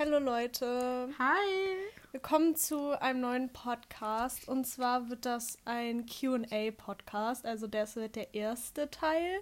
[0.00, 1.08] Hallo Leute.
[1.18, 1.76] Hi.
[2.12, 4.46] Willkommen zu einem neuen Podcast.
[4.46, 7.44] Und zwar wird das ein QA-Podcast.
[7.44, 9.40] Also das wird der erste Teil.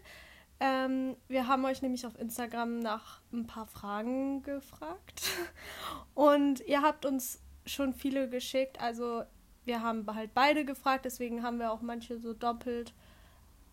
[0.58, 5.30] Ähm, wir haben euch nämlich auf Instagram nach ein paar Fragen gefragt.
[6.14, 8.80] Und ihr habt uns schon viele geschickt.
[8.80, 9.24] Also
[9.66, 12.94] wir haben halt beide gefragt, deswegen haben wir auch manche so doppelt.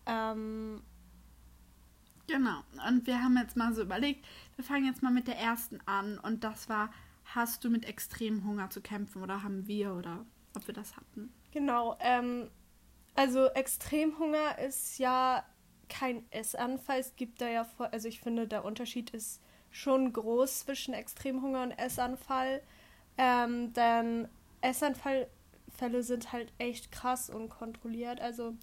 [0.04, 0.82] Ähm,
[2.26, 2.62] Genau.
[2.88, 4.26] Und wir haben jetzt mal so überlegt,
[4.56, 6.18] wir fangen jetzt mal mit der ersten an.
[6.18, 6.90] Und das war,
[7.24, 10.24] hast du mit extremem Hunger zu kämpfen oder haben wir oder
[10.56, 11.32] ob wir das hatten?
[11.52, 11.96] Genau.
[12.00, 12.50] Ähm,
[13.14, 15.44] also Extremhunger ist ja
[15.88, 17.00] kein Essanfall.
[17.00, 21.62] Es gibt da ja, vor, also ich finde, der Unterschied ist schon groß zwischen Extremhunger
[21.62, 22.62] und Essanfall.
[23.18, 24.28] Ähm, denn
[24.62, 28.20] Essanfallfälle sind halt echt krass und kontrolliert.
[28.20, 28.54] Also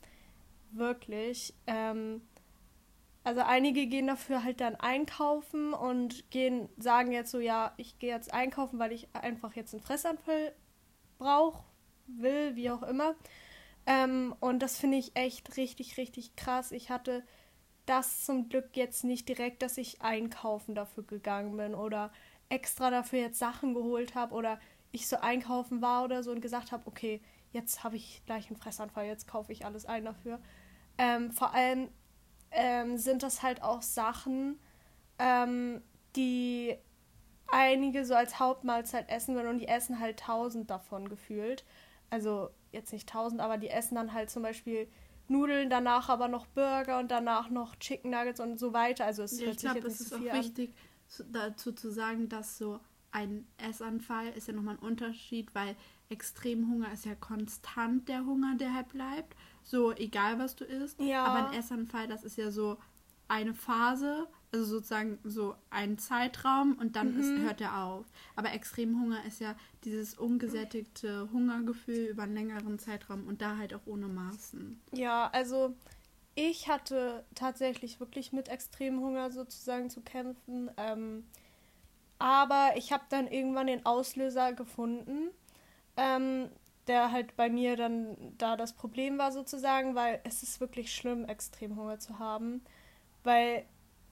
[0.72, 1.54] wirklich.
[1.68, 2.22] Ähm,
[3.24, 8.10] also einige gehen dafür halt dann einkaufen und gehen, sagen jetzt so, ja, ich gehe
[8.10, 10.54] jetzt einkaufen, weil ich einfach jetzt einen Fressanfall
[11.20, 11.64] brauche,
[12.08, 13.16] will, wie auch immer.
[13.86, 16.72] Ähm, und das finde ich echt richtig, richtig krass.
[16.72, 17.24] Ich hatte
[17.86, 22.12] das zum Glück jetzt nicht direkt, dass ich einkaufen dafür gegangen bin oder
[22.50, 24.60] extra dafür jetzt Sachen geholt habe oder
[24.92, 27.22] ich so einkaufen war oder so und gesagt habe, okay,
[27.54, 30.40] jetzt habe ich gleich einen Fressanfall, jetzt kaufe ich alles ein dafür.
[30.98, 31.90] Ähm, vor allem
[32.52, 34.60] ähm, sind das halt auch Sachen,
[35.20, 35.82] ähm,
[36.16, 36.76] die
[37.52, 41.66] einige so als Hauptmahlzeit essen würden und die essen halt tausend davon gefühlt.
[42.10, 44.88] Also jetzt nicht tausend, aber die essen dann halt zum Beispiel
[45.28, 49.06] Nudeln, danach aber noch Burger und danach noch Chicken Nuggets und so weiter.
[49.06, 50.74] Also es ja, hört ich glaube, es ist auch wichtig
[51.32, 52.80] dazu zu sagen, dass so
[53.12, 55.76] ein Essanfall ist ja nochmal ein Unterschied, weil
[56.10, 59.36] Extremhunger ist ja konstant der Hunger, der halt bleibt.
[59.72, 61.00] So, egal was du isst.
[61.00, 61.24] Ja.
[61.24, 62.78] Aber ein Essanfall, das ist ja so
[63.30, 67.44] eine Phase, also sozusagen so ein Zeitraum und dann ist, Mhm.
[67.44, 68.06] hört er auf.
[68.36, 69.56] Aber Extremhunger ist ja
[69.86, 74.82] dieses ungesättigte Hungergefühl über einen längeren Zeitraum und da halt auch ohne Maßen.
[74.92, 75.74] Ja, also
[76.36, 80.70] ich hatte tatsächlich wirklich mit Extremhunger sozusagen zu kämpfen.
[80.76, 81.24] Ähm,
[82.20, 85.30] aber ich habe dann irgendwann den Auslöser gefunden,
[85.96, 86.50] ähm,
[86.92, 91.24] der halt bei mir dann da das Problem war sozusagen, weil es ist wirklich schlimm,
[91.24, 92.62] Extremhunger zu haben.
[93.24, 93.66] Weil,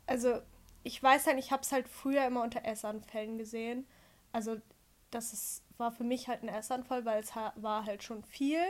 [0.08, 0.40] also
[0.84, 3.86] ich weiß halt, ich habe es halt früher immer unter Essanfällen gesehen.
[4.32, 4.62] Also
[5.12, 8.62] das ist, war für mich halt ein Essanfall, weil es war halt schon viel.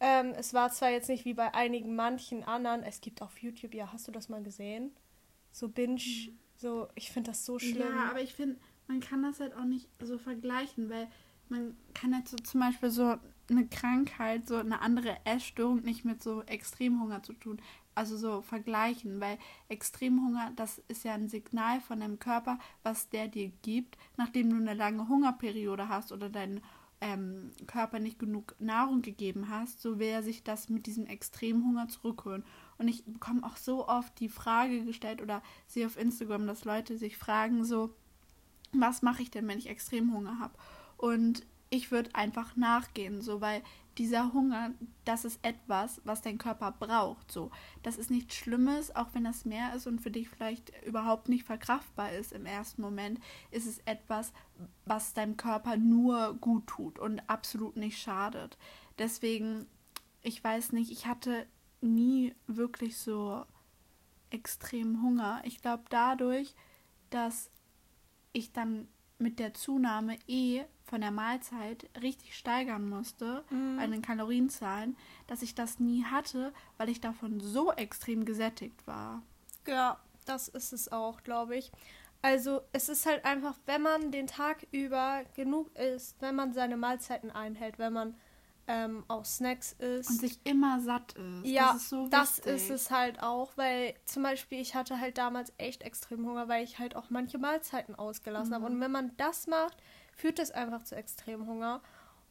[0.00, 3.74] Ähm, es war zwar jetzt nicht wie bei einigen manchen anderen, es gibt auf YouTube,
[3.74, 4.90] ja, hast du das mal gesehen?
[5.52, 6.02] So Binge,
[6.56, 7.96] so, ich finde das so schlimm.
[7.96, 8.56] Ja, aber ich finde,
[8.88, 11.08] man kann das halt auch nicht so vergleichen, weil
[11.48, 13.16] man kann halt so zum Beispiel so
[13.50, 17.60] eine Krankheit, so eine andere Essstörung nicht mit so Extremhunger zu tun.
[17.94, 23.28] Also so vergleichen, weil Extremhunger, das ist ja ein Signal von deinem Körper, was der
[23.28, 26.60] dir gibt, nachdem du eine lange Hungerperiode hast oder dein
[27.00, 31.88] ähm, Körper nicht genug Nahrung gegeben hast, so will er sich das mit diesem Extremhunger
[31.88, 32.44] zurückholen.
[32.78, 36.96] Und ich bekomme auch so oft die Frage gestellt oder sehe auf Instagram, dass Leute
[36.98, 37.94] sich fragen so,
[38.72, 40.54] was mache ich denn, wenn ich Extremhunger habe?
[40.96, 43.62] Und ich würde einfach nachgehen, so, weil
[43.98, 44.72] dieser Hunger,
[45.04, 47.50] das ist etwas, was dein Körper braucht, so.
[47.82, 51.44] Das ist nichts Schlimmes, auch wenn das mehr ist und für dich vielleicht überhaupt nicht
[51.44, 54.32] verkraftbar ist im ersten Moment, ist es etwas,
[54.84, 58.58] was deinem Körper nur gut tut und absolut nicht schadet.
[58.98, 59.66] Deswegen,
[60.22, 61.46] ich weiß nicht, ich hatte
[61.80, 63.44] nie wirklich so
[64.30, 65.40] extrem Hunger.
[65.44, 66.54] Ich glaube dadurch,
[67.10, 67.50] dass
[68.32, 68.88] ich dann
[69.18, 73.76] mit der Zunahme eh von der Mahlzeit richtig steigern musste, Mhm.
[73.78, 74.96] bei den Kalorienzahlen,
[75.26, 79.22] dass ich das nie hatte, weil ich davon so extrem gesättigt war.
[79.66, 81.72] Ja, das ist es auch, glaube ich.
[82.22, 86.76] Also es ist halt einfach, wenn man den Tag über genug isst, wenn man seine
[86.76, 88.14] Mahlzeiten einhält, wenn man
[88.68, 90.10] ähm, auch Snacks isst.
[90.10, 91.46] Und sich immer satt ist.
[91.46, 95.18] ja, das ist so das ist es halt auch, weil zum Beispiel ich hatte halt
[95.18, 98.68] damals echt extrem Hunger, weil ich halt auch manche Mahlzeiten ausgelassen habe.
[98.68, 98.74] Mhm.
[98.74, 99.76] Und wenn man das macht,
[100.16, 101.80] führt das einfach zu extrem Hunger.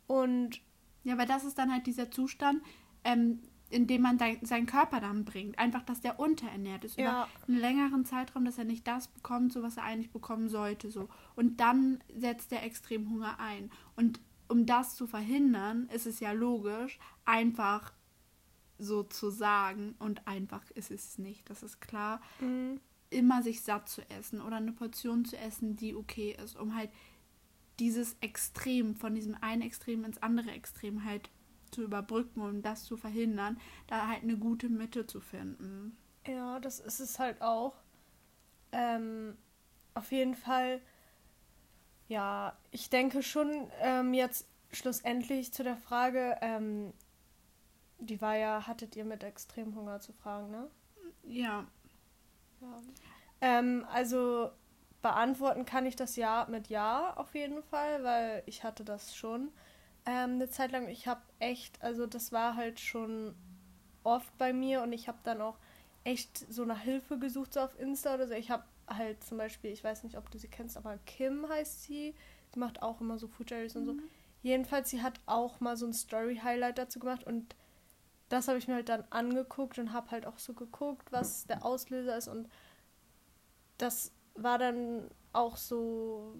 [0.08, 0.62] Und
[1.04, 2.62] Ja, weil das ist dann halt dieser Zustand,
[3.04, 5.58] ähm, in dem man dein, seinen Körper dann bringt.
[5.58, 6.98] Einfach, dass der unterernährt ist.
[6.98, 7.04] Ja.
[7.04, 10.92] Über einen längeren Zeitraum, dass er nicht das bekommt, so was er eigentlich bekommen sollte.
[10.92, 11.10] So.
[11.36, 13.72] Und dann setzt der Extremhunger ein.
[13.96, 17.94] Und um das zu verhindern, ist es ja logisch, einfach
[18.78, 23.88] so zu sagen, und einfach ist es nicht, das ist klar, mh, immer sich satt
[23.88, 26.90] zu essen oder eine Portion zu essen, die okay ist, um halt
[27.80, 31.30] dieses Extrem von diesem einen Extrem ins andere Extrem halt
[31.72, 35.98] zu überbrücken und das zu verhindern, da halt eine gute Mitte zu finden.
[36.28, 37.76] Ja, das ist es halt auch.
[38.72, 39.38] Ähm,
[39.94, 40.82] auf jeden Fall
[42.08, 46.94] Ja, ich denke schon ähm, jetzt schlussendlich zu der Frage, ähm,
[48.00, 50.70] die war ja, hattet ihr mit Extremhunger zu fragen, ne?
[51.24, 51.66] Ja.
[52.62, 52.82] ja.
[53.42, 54.52] Ähm, also
[55.02, 59.52] beantworten kann ich das ja mit Ja auf jeden Fall, weil ich hatte das schon
[60.06, 60.88] ähm, eine Zeit lang.
[60.90, 63.36] Ich habe echt, also das war halt schon
[64.04, 65.58] oft bei mir und ich habe dann auch
[66.04, 68.34] echt so nach Hilfe gesucht so auf Insta oder so.
[68.34, 71.84] Ich habe halt zum Beispiel, ich weiß nicht, ob du sie kennst, aber Kim heißt
[71.84, 72.16] sie.
[72.54, 73.94] Die macht auch immer so Food Diaries und so.
[73.94, 74.04] Mhm.
[74.44, 77.56] Jedenfalls, sie hat auch mal so ein Story-Highlight dazu gemacht und
[78.30, 81.66] das habe ich mir halt dann angeguckt und habe halt auch so geguckt, was der
[81.66, 82.50] Auslöser ist und
[83.78, 86.36] das war dann auch so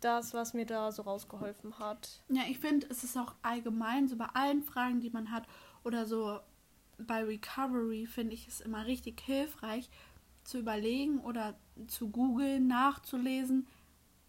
[0.00, 2.22] das, was mir da so rausgeholfen hat.
[2.28, 5.46] Ja, ich finde, es ist auch allgemein, so bei allen Fragen, die man hat,
[5.82, 6.40] oder so
[6.98, 9.88] bei Recovery, finde ich es immer richtig hilfreich,
[10.48, 11.58] zu überlegen oder
[11.88, 13.66] zu googeln, nachzulesen,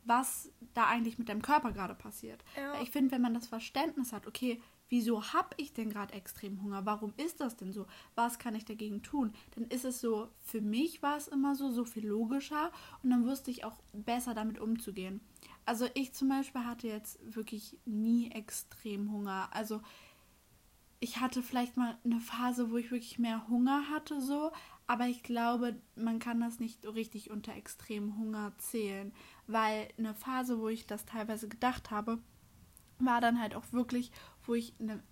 [0.04, 2.44] was da eigentlich mit deinem Körper gerade passiert.
[2.58, 2.82] Ja.
[2.82, 6.86] Ich finde, wenn man das Verständnis hat, okay, wieso habe ich denn gerade extrem Hunger?
[6.86, 7.86] Warum ist das denn so?
[8.16, 9.34] Was kann ich dagegen tun?
[9.56, 13.26] Dann ist es so, für mich war es immer so, so viel logischer und dann
[13.26, 15.22] wusste ich auch besser damit umzugehen.
[15.66, 19.50] Also ich zum Beispiel hatte jetzt wirklich nie extrem Hunger.
[19.54, 19.82] Also
[21.00, 24.52] ich hatte vielleicht mal eine Phase, wo ich wirklich mehr Hunger hatte, so,
[24.90, 29.14] aber ich glaube, man kann das nicht so richtig unter extrem Hunger zählen,
[29.46, 32.18] weil eine Phase, wo ich das teilweise gedacht habe,
[32.98, 34.12] war dann halt auch wirklich,
[34.48, 35.04] wo ich eine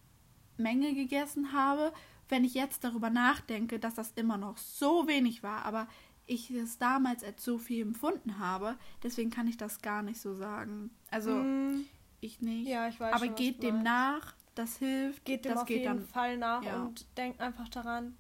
[0.58, 1.94] Menge gegessen habe.
[2.28, 5.88] Wenn ich jetzt darüber nachdenke, dass das immer noch so wenig war, aber
[6.26, 10.34] ich es damals als so viel empfunden habe, deswegen kann ich das gar nicht so
[10.34, 10.90] sagen.
[11.12, 11.86] Also Mm,
[12.20, 12.68] ich nicht.
[12.68, 15.24] ja, ich weiß aber schon, geht dem nach, das hilft.
[15.24, 16.08] Geht dem das auf geht jeden dann.
[16.08, 16.82] Fall nach ja.
[16.82, 18.18] und denkt einfach daran,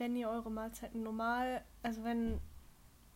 [0.00, 2.40] wenn ihr eure Mahlzeiten normal, also wenn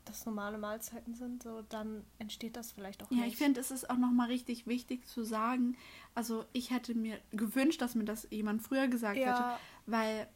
[0.04, 3.28] das normale Mahlzeiten sind, so dann entsteht das vielleicht auch Ja, nicht.
[3.28, 5.76] ich finde, es ist auch nochmal richtig wichtig zu sagen.
[6.14, 10.28] Also ich hätte mir gewünscht, dass mir das jemand früher gesagt hätte, ja, weil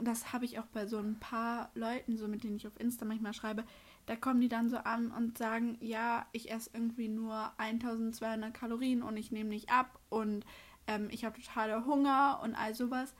[0.00, 3.04] das habe ich auch bei so ein paar Leuten, so mit denen ich auf Insta
[3.04, 3.64] manchmal schreibe,
[4.06, 9.02] da kommen die dann so an und sagen, ja, ich esse irgendwie nur 1200 Kalorien
[9.02, 10.44] und ich nehme nicht ab und
[10.88, 13.14] ähm, ich habe total Hunger und all sowas.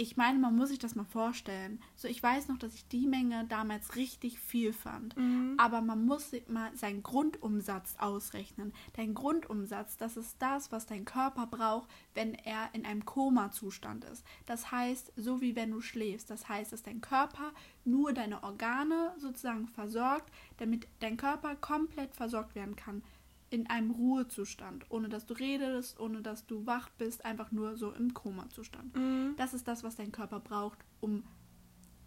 [0.00, 1.80] Ich meine, man muss sich das mal vorstellen.
[1.96, 5.16] So, ich weiß noch, dass ich die Menge damals richtig viel fand.
[5.16, 5.54] mhm.
[5.58, 8.72] Aber man muss sich mal seinen Grundumsatz ausrechnen.
[8.92, 14.24] Dein Grundumsatz, das ist das, was dein Körper braucht, wenn er in einem Koma-Zustand ist.
[14.46, 16.30] Das heißt, so wie wenn du schläfst.
[16.30, 17.52] Das heißt, dass dein Körper
[17.84, 23.02] nur deine Organe sozusagen versorgt, damit dein Körper komplett versorgt werden kann.
[23.50, 27.92] In einem Ruhezustand, ohne dass du redest, ohne dass du wach bist, einfach nur so
[27.92, 28.96] im Koma-Zustand.
[28.96, 29.34] Mhm.
[29.36, 31.24] Das ist das, was dein Körper braucht, um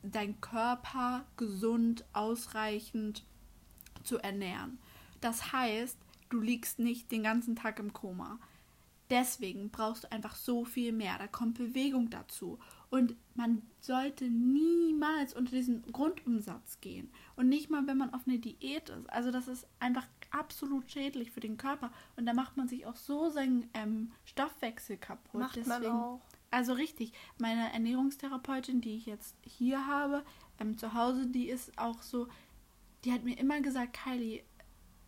[0.04, 3.26] dein Körper gesund, ausreichend
[4.04, 4.80] zu ernähren.
[5.20, 5.98] Das heißt,
[6.30, 8.40] du liegst nicht den ganzen Tag im Koma.
[9.10, 11.18] Deswegen brauchst du einfach so viel mehr.
[11.18, 12.60] Da kommt Bewegung dazu.
[12.90, 17.12] Und man sollte niemals unter diesen Grundumsatz gehen.
[17.36, 19.10] Und nicht mal, wenn man auf eine Diät ist.
[19.10, 21.92] Also das ist einfach absolut schädlich für den Körper.
[22.16, 25.42] Und da macht man sich auch so seinen ähm, Stoffwechsel kaputt.
[25.42, 26.22] Macht man auch.
[26.50, 30.24] Also richtig, meine Ernährungstherapeutin, die ich jetzt hier habe,
[30.60, 32.28] ähm, zu Hause, die ist auch so,
[33.06, 34.44] die hat mir immer gesagt, Kylie,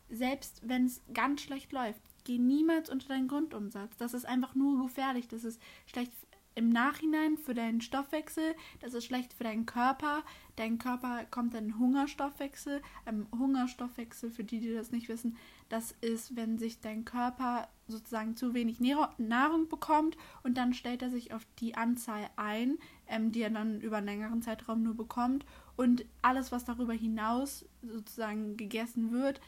[0.09, 3.97] selbst wenn es ganz schlecht läuft, geh niemals unter deinen Grundumsatz.
[3.97, 5.27] Das ist einfach nur gefährlich.
[5.27, 6.13] Das ist schlecht
[6.55, 10.23] im Nachhinein für deinen Stoffwechsel, das ist schlecht für deinen Körper.
[10.55, 12.81] Dein Körper kommt in Hungerstoffwechsel.
[13.05, 15.37] Ähm, Hungerstoffwechsel, für die, die das nicht wissen,
[15.69, 18.79] das ist, wenn sich dein Körper sozusagen zu wenig
[19.17, 23.81] Nahrung bekommt und dann stellt er sich auf die Anzahl ein, ähm, die er dann
[23.81, 25.45] über einen längeren Zeitraum nur bekommt.
[25.75, 29.41] Und alles, was darüber hinaus sozusagen gegessen wird,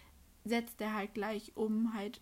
[0.44, 2.22] setzt er halt gleich um, halt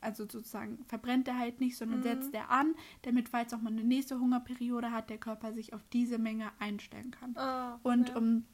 [0.00, 2.04] also sozusagen verbrennt er halt nicht, sondern Mhm.
[2.04, 5.82] setzt er an, damit, falls auch mal eine nächste Hungerperiode hat, der Körper sich auf
[5.92, 7.36] diese Menge einstellen kann.
[7.36, 8.16] Ah, Und ja.
[8.16, 8.44] um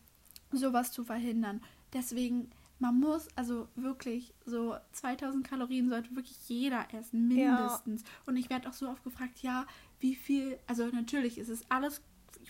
[0.53, 1.61] sowas zu verhindern.
[1.93, 7.55] Deswegen, man muss also wirklich so 2000 Kalorien sollte wirklich jeder essen, Ja.
[7.57, 8.05] mindestens.
[8.27, 9.67] Und ich werde auch so oft gefragt, ja,
[10.01, 12.03] wie viel, also natürlich ist es alles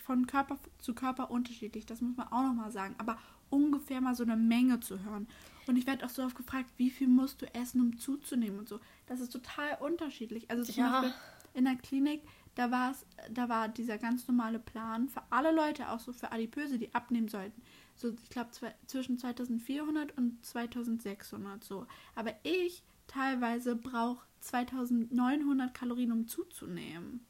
[0.03, 3.17] von Körper zu Körper unterschiedlich, das muss man auch nochmal sagen, aber
[3.49, 5.27] ungefähr mal so eine Menge zu hören.
[5.67, 8.69] Und ich werde auch so oft gefragt, wie viel musst du essen, um zuzunehmen und
[8.69, 8.79] so.
[9.07, 10.49] Das ist total unterschiedlich.
[10.51, 11.01] Also zum Ja.
[11.01, 11.13] Beispiel
[11.53, 12.23] in der Klinik,
[12.55, 16.31] da war es, da war dieser ganz normale Plan für alle Leute, auch so für
[16.31, 17.61] Adipöse, die abnehmen sollten.
[17.95, 18.49] So, ich glaube,
[18.87, 21.85] zwischen 2400 und 2600 so.
[22.15, 27.25] Aber ich teilweise brauche 2900 Kalorien, um zuzunehmen.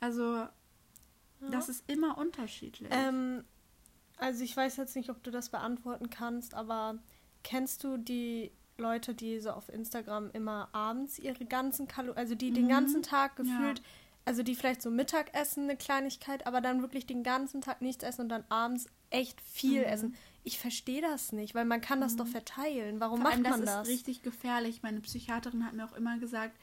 [0.00, 0.46] Also,
[1.50, 2.90] das ist immer unterschiedlich.
[2.92, 3.44] Ähm,
[4.18, 6.98] also ich weiß jetzt nicht, ob du das beantworten kannst, aber
[7.42, 12.50] kennst du die Leute, die so auf Instagram immer abends ihre ganzen Kalorien, also die
[12.50, 12.54] mhm.
[12.54, 13.84] den ganzen Tag gefühlt, ja.
[14.24, 18.02] also die vielleicht so Mittag essen, eine Kleinigkeit, aber dann wirklich den ganzen Tag nichts
[18.04, 19.86] essen und dann abends echt viel mhm.
[19.86, 20.14] essen.
[20.44, 22.18] Ich verstehe das nicht, weil man kann das mhm.
[22.18, 22.98] doch verteilen.
[22.98, 23.64] Warum Vor macht man das?
[23.64, 24.82] Das ist richtig gefährlich.
[24.82, 26.56] Meine Psychiaterin hat mir auch immer gesagt,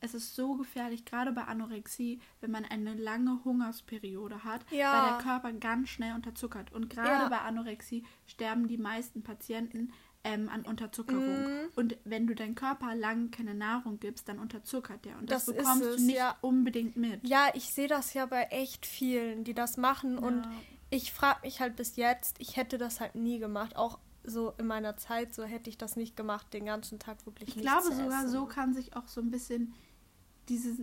[0.00, 4.92] es ist so gefährlich, gerade bei Anorexie, wenn man eine lange Hungersperiode hat, ja.
[4.92, 6.72] weil der Körper ganz schnell unterzuckert.
[6.72, 7.28] Und gerade ja.
[7.28, 9.92] bei Anorexie sterben die meisten Patienten
[10.24, 11.44] ähm, an Unterzuckerung.
[11.44, 11.68] Mm.
[11.76, 15.18] Und wenn du deinem Körper lang keine Nahrung gibst, dann unterzuckert der.
[15.18, 16.36] Und das, das bekommst es, du nicht ja.
[16.40, 17.26] unbedingt mit.
[17.28, 20.18] Ja, ich sehe das ja bei echt vielen, die das machen.
[20.18, 20.48] Und
[20.90, 23.76] ich frage mich halt bis jetzt, ich hätte das halt nie gemacht.
[23.76, 27.56] Auch so in meiner Zeit, so hätte ich das nicht gemacht, den ganzen Tag wirklich
[27.56, 29.74] Ich glaube sogar, so kann sich auch so ein bisschen
[30.48, 30.78] dieses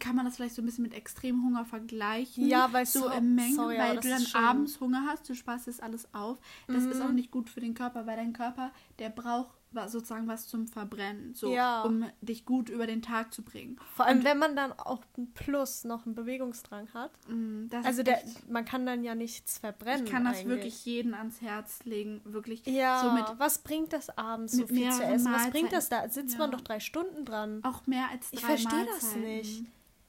[0.00, 2.46] kann man das vielleicht so ein bisschen mit Extremhunger vergleichen.
[2.46, 5.80] Ja, weil so, im Mengen, sorry, weil du dann abends Hunger hast, du sparst das
[5.80, 6.38] alles auf.
[6.66, 6.90] Das mhm.
[6.90, 9.54] ist auch nicht gut für den Körper, weil dein Körper, der braucht
[9.88, 11.82] sozusagen was zum Verbrennen, so ja.
[11.82, 13.76] um dich gut über den Tag zu bringen.
[13.94, 17.10] Vor allem, Und, wenn man dann auch ein Plus noch einen Bewegungsdrang hat.
[17.28, 20.06] Mm, also der, man kann dann ja nichts verbrennen.
[20.06, 20.48] Ich kann das eigentlich.
[20.48, 22.64] wirklich jeden ans Herz legen, wirklich.
[22.66, 23.02] Ja.
[23.02, 25.24] So mit, was bringt das abends so viel zu essen?
[25.24, 25.32] Mahlzeiten.
[25.32, 26.08] Was bringt das da?
[26.08, 26.38] Sitzt ja.
[26.38, 27.60] man doch drei Stunden dran.
[27.64, 29.64] Auch mehr als drei Ich verstehe das nicht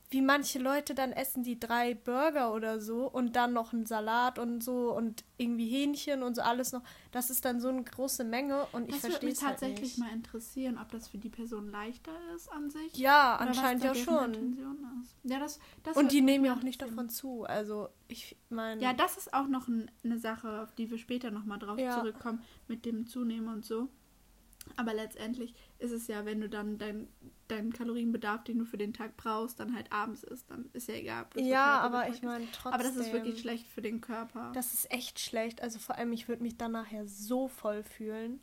[0.10, 4.38] wie manche Leute dann essen die drei Burger oder so und dann noch einen Salat
[4.40, 6.84] und so und irgendwie Hähnchen und so alles noch.
[7.12, 10.00] Das ist dann so eine große Menge und ich verstehe es halt tatsächlich nicht.
[10.00, 12.96] mal interessieren, ob das für die Person leichter ist an sich.
[12.96, 14.58] Ja, anscheinend ja schon.
[15.24, 17.44] Ja, das, das und die nehmen ja auch nicht davon zu.
[17.44, 18.82] Also ich meine.
[18.82, 21.98] Ja, das ist auch noch ein, eine Sache, auf die wir später nochmal drauf ja.
[21.98, 23.90] zurückkommen mit dem Zunehmen und so.
[24.78, 27.08] Aber letztendlich ist es ja, wenn du dann dein,
[27.48, 30.96] deinen Kalorienbedarf, den du für den Tag brauchst, dann halt abends isst, dann ist ja
[30.96, 31.26] egal.
[31.36, 32.74] Ja, aber ich meine trotzdem.
[32.74, 34.52] Aber das ist wirklich schlecht für den Körper.
[34.54, 35.62] Das ist echt schlecht.
[35.62, 38.40] Also vor allem, ich würde mich dann nachher so voll fühlen.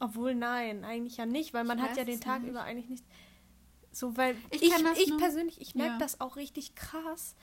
[0.00, 2.50] Obwohl, nein, eigentlich ja nicht, weil man ich hat ja den Tag nicht.
[2.50, 3.04] über eigentlich nicht.
[3.90, 5.98] So, weil ich, ich, ich persönlich, ich merke ja.
[5.98, 7.34] das auch richtig krass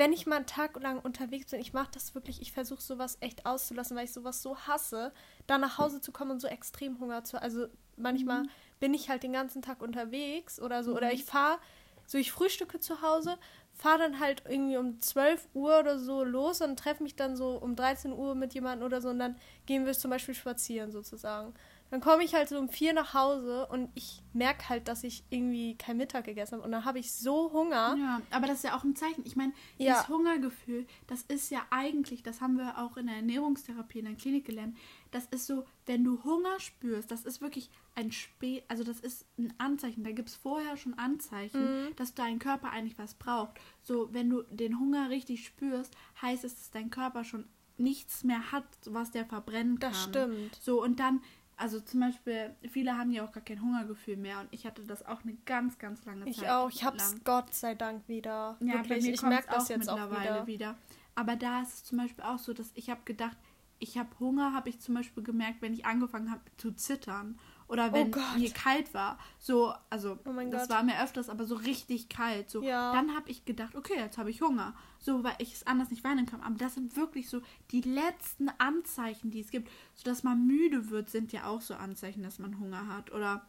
[0.00, 3.18] wenn ich mal einen Tag lang unterwegs bin, ich mache das wirklich, ich versuche sowas
[3.20, 5.12] echt auszulassen, weil ich sowas so hasse,
[5.46, 7.40] da nach Hause zu kommen und so extrem Hunger zu.
[7.40, 8.50] Also manchmal mhm.
[8.80, 10.96] Bin ich halt den ganzen Tag unterwegs oder so, mhm.
[10.96, 11.58] oder ich fahre,
[12.06, 13.38] so ich frühstücke zu Hause,
[13.72, 17.50] fahre dann halt irgendwie um 12 Uhr oder so los und treffe mich dann so
[17.50, 21.54] um 13 Uhr mit jemandem oder so und dann gehen wir zum Beispiel spazieren sozusagen.
[21.90, 25.24] Dann komme ich halt so um vier nach Hause und ich merke halt, dass ich
[25.28, 26.64] irgendwie kein Mittag gegessen habe.
[26.64, 27.96] Und dann habe ich so Hunger.
[27.98, 29.26] Ja, aber das ist ja auch ein Zeichen.
[29.26, 29.94] Ich meine, ja.
[29.94, 34.14] das Hungergefühl, das ist ja eigentlich, das haben wir auch in der Ernährungstherapie in der
[34.14, 34.76] Klinik gelernt.
[35.10, 39.26] Das ist so, wenn du Hunger spürst, das ist wirklich ein Spät, also das ist
[39.38, 40.04] ein Anzeichen.
[40.04, 41.96] Da gibt es vorher schon Anzeichen, mhm.
[41.96, 43.58] dass dein Körper eigentlich was braucht.
[43.82, 48.52] So, wenn du den Hunger richtig spürst, heißt es, dass dein Körper schon nichts mehr
[48.52, 49.92] hat, was der verbrennen kann.
[49.92, 50.54] Das stimmt.
[50.60, 51.20] So, und dann
[51.60, 55.04] also zum Beispiel, viele haben ja auch gar kein Hungergefühl mehr und ich hatte das
[55.04, 56.32] auch eine ganz, ganz lange Zeit.
[56.32, 57.20] Ich auch, ich hab's lang.
[57.22, 58.56] Gott sei Dank wieder.
[58.60, 60.46] Ja, Wirklich, ich merke das jetzt auch wieder.
[60.46, 60.78] wieder.
[61.14, 63.36] Aber da ist es zum Beispiel auch so, dass ich habe gedacht,
[63.80, 67.88] ich habe Hunger, habe ich zum Beispiel gemerkt, wenn ich angefangen habe zu zittern oder
[67.90, 69.18] oh wenn oh mir kalt war.
[69.38, 70.76] So, also oh das Gott.
[70.76, 72.50] war mir öfters, aber so richtig kalt.
[72.50, 72.92] So, ja.
[72.92, 74.74] dann habe ich gedacht, okay, jetzt habe ich Hunger.
[74.98, 76.42] So, weil ich es anders nicht wahrnehmen kann.
[76.42, 79.70] Aber das sind wirklich so die letzten Anzeichen, die es gibt.
[79.94, 83.12] So dass man müde wird, sind ja auch so Anzeichen, dass man Hunger hat.
[83.12, 83.46] Oder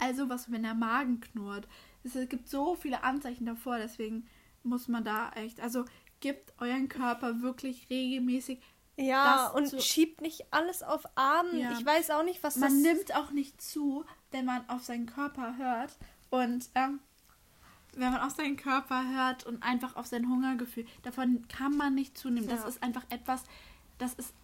[0.00, 1.68] also was, wenn der Magen knurrt.
[2.02, 4.26] Es gibt so viele Anzeichen davor, deswegen
[4.62, 5.84] muss man da echt, also
[6.20, 8.60] gibt euren Körper wirklich regelmäßig
[8.96, 11.54] ja, und so schiebt nicht alles auf Abend.
[11.54, 11.72] Ja.
[11.72, 12.72] Ich weiß auch nicht, was man das...
[12.72, 15.96] Man nimmt auch nicht zu, wenn man auf seinen Körper hört.
[16.30, 17.00] Und ähm,
[17.94, 22.16] wenn man auf seinen Körper hört und einfach auf sein Hungergefühl, davon kann man nicht
[22.16, 22.48] zunehmen.
[22.48, 22.56] Ja.
[22.56, 23.44] Das ist einfach etwas,
[23.98, 24.34] das ist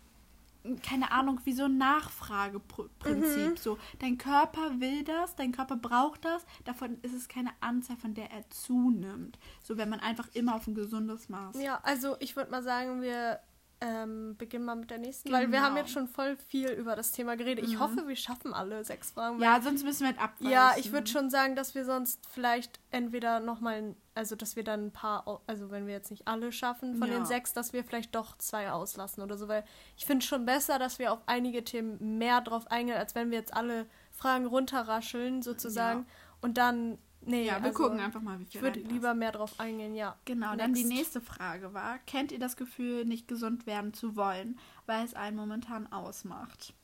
[0.83, 3.51] keine Ahnung, wie so ein Nachfrageprinzip.
[3.51, 3.57] Mhm.
[3.57, 8.15] So, dein Körper will das, dein Körper braucht das, davon ist es keine Anzahl, von
[8.15, 9.39] der er zunimmt.
[9.63, 11.61] So, wenn man einfach immer auf ein gesundes Maß.
[11.61, 13.41] Ja, also ich würde mal sagen, wir
[13.83, 15.41] ähm, beginnen wir mit der nächsten, genau.
[15.41, 15.81] weil wir haben genau.
[15.81, 17.65] jetzt schon voll viel über das Thema geredet.
[17.65, 17.81] Ich mhm.
[17.81, 19.43] hoffe, wir schaffen alle sechs Fragen.
[19.43, 20.53] Ja, sonst müssen wir halt abweichen.
[20.53, 24.87] Ja, ich würde schon sagen, dass wir sonst vielleicht entweder nochmal, also dass wir dann
[24.87, 27.15] ein paar, also wenn wir jetzt nicht alle schaffen von ja.
[27.15, 29.65] den sechs, dass wir vielleicht doch zwei auslassen oder so, weil
[29.97, 33.39] ich finde schon besser, dass wir auf einige Themen mehr drauf eingehen, als wenn wir
[33.39, 36.07] jetzt alle Fragen runterrascheln sozusagen ja.
[36.41, 38.57] und dann Nee, ja, wir also, gucken einfach mal, wie viel.
[38.57, 40.19] Ich würde lieber mehr drauf eingehen, ja.
[40.25, 40.61] Genau, Next.
[40.61, 45.05] dann die nächste Frage war: Kennt ihr das Gefühl, nicht gesund werden zu wollen, weil
[45.05, 46.75] es einen momentan ausmacht?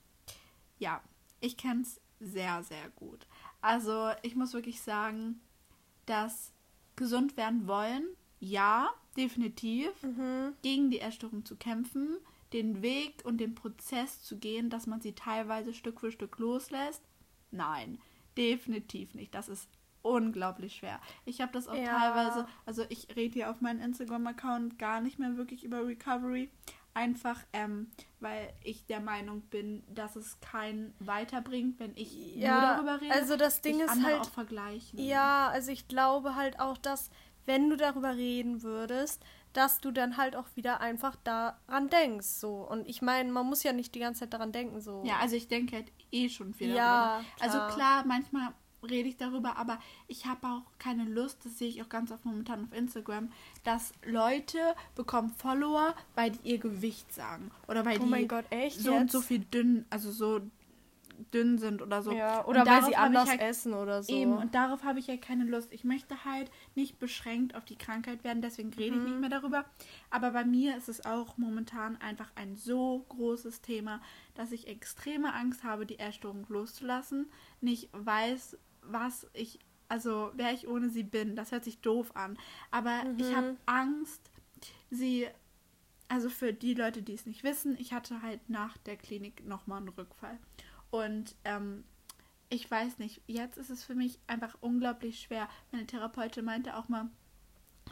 [0.78, 1.02] Ja,
[1.40, 3.26] ich kenne es sehr, sehr gut.
[3.60, 5.40] Also, ich muss wirklich sagen,
[6.06, 6.52] dass
[6.96, 8.04] gesund werden wollen,
[8.40, 10.54] ja, definitiv, mhm.
[10.62, 12.16] gegen die Essstörung zu kämpfen,
[12.52, 17.02] den Weg und den Prozess zu gehen, dass man sie teilweise Stück für Stück loslässt?
[17.50, 17.98] Nein,
[18.36, 19.34] definitiv nicht.
[19.34, 19.68] Das ist
[20.08, 21.00] unglaublich schwer.
[21.24, 21.98] Ich habe das auch ja.
[21.98, 26.50] teilweise, also ich rede hier auf meinem Instagram-Account gar nicht mehr wirklich über Recovery.
[26.94, 32.60] Einfach, ähm, weil ich der Meinung bin, dass es keinen weiterbringt, wenn ich ja, nur
[32.60, 33.14] darüber rede.
[33.14, 34.20] Also das Ding ist halt.
[34.20, 34.98] Auch vergleichen.
[34.98, 37.10] Ja, also ich glaube halt auch, dass
[37.48, 42.26] wenn du darüber reden würdest, dass du dann halt auch wieder einfach daran denkst.
[42.26, 42.68] So.
[42.68, 44.80] Und ich meine, man muss ja nicht die ganze Zeit daran denken.
[44.80, 45.02] so.
[45.04, 47.24] Ja, also ich denke halt eh schon viel ja, darüber.
[47.36, 47.64] Klar.
[47.64, 51.82] Also klar, manchmal rede ich darüber, aber ich habe auch keine Lust, das sehe ich
[51.82, 53.30] auch ganz oft momentan auf Instagram,
[53.64, 54.58] dass Leute
[54.94, 57.50] bekommen Follower, weil die ihr Gewicht sagen.
[57.66, 58.86] Oder weil oh die Gott, so jetzt?
[58.86, 60.40] und so viel dünn, also so
[61.32, 62.12] dünn sind oder so.
[62.12, 64.14] Ja, oder weil sie anders halt essen oder so.
[64.14, 65.72] Eben, und darauf habe ich ja keine Lust.
[65.72, 68.98] Ich möchte halt nicht beschränkt auf die Krankheit werden, deswegen rede mhm.
[68.98, 69.20] ich nicht mhm.
[69.20, 69.64] mehr darüber.
[70.10, 74.00] Aber bei mir ist es auch momentan einfach ein so großes Thema,
[74.34, 77.28] dass ich extreme Angst habe, die Essstörung loszulassen.
[77.60, 78.56] Nicht weiß,
[78.88, 81.36] was ich, also wer ich ohne sie bin.
[81.36, 82.38] Das hört sich doof an.
[82.70, 83.18] Aber mhm.
[83.18, 84.30] ich habe Angst,
[84.90, 85.28] sie
[86.08, 89.78] also für die Leute, die es nicht wissen, ich hatte halt nach der Klinik nochmal
[89.78, 90.38] einen Rückfall.
[90.90, 91.84] Und ähm,
[92.48, 95.48] ich weiß nicht, jetzt ist es für mich einfach unglaublich schwer.
[95.70, 97.10] Meine Therapeutin meinte auch mal,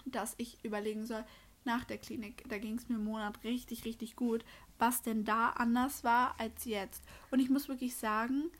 [0.07, 1.25] dass ich überlegen soll,
[1.65, 4.45] nach der Klinik, da ging es mir im Monat richtig, richtig gut,
[4.79, 7.05] was denn da anders war als jetzt.
[7.31, 8.51] Und ich muss wirklich sagen,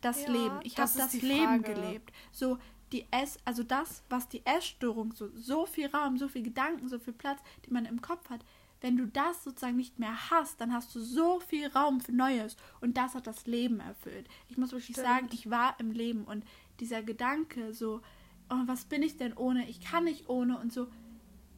[0.00, 2.12] das ja, Leben, ich habe das Leben gelebt.
[2.32, 2.58] So,
[2.92, 6.98] die Ess, also das, was die Essstörung, so, so viel Raum, so viel Gedanken, so
[6.98, 8.44] viel Platz, die man im Kopf hat,
[8.80, 12.56] wenn du das sozusagen nicht mehr hast, dann hast du so viel Raum für Neues.
[12.80, 14.26] Und das hat das Leben erfüllt.
[14.48, 15.06] Ich muss wirklich Stimmt.
[15.06, 16.44] sagen, ich war im Leben und
[16.80, 18.00] dieser Gedanke, so,
[18.48, 19.68] oh, was bin ich denn ohne?
[19.68, 20.88] Ich kann nicht ohne und so,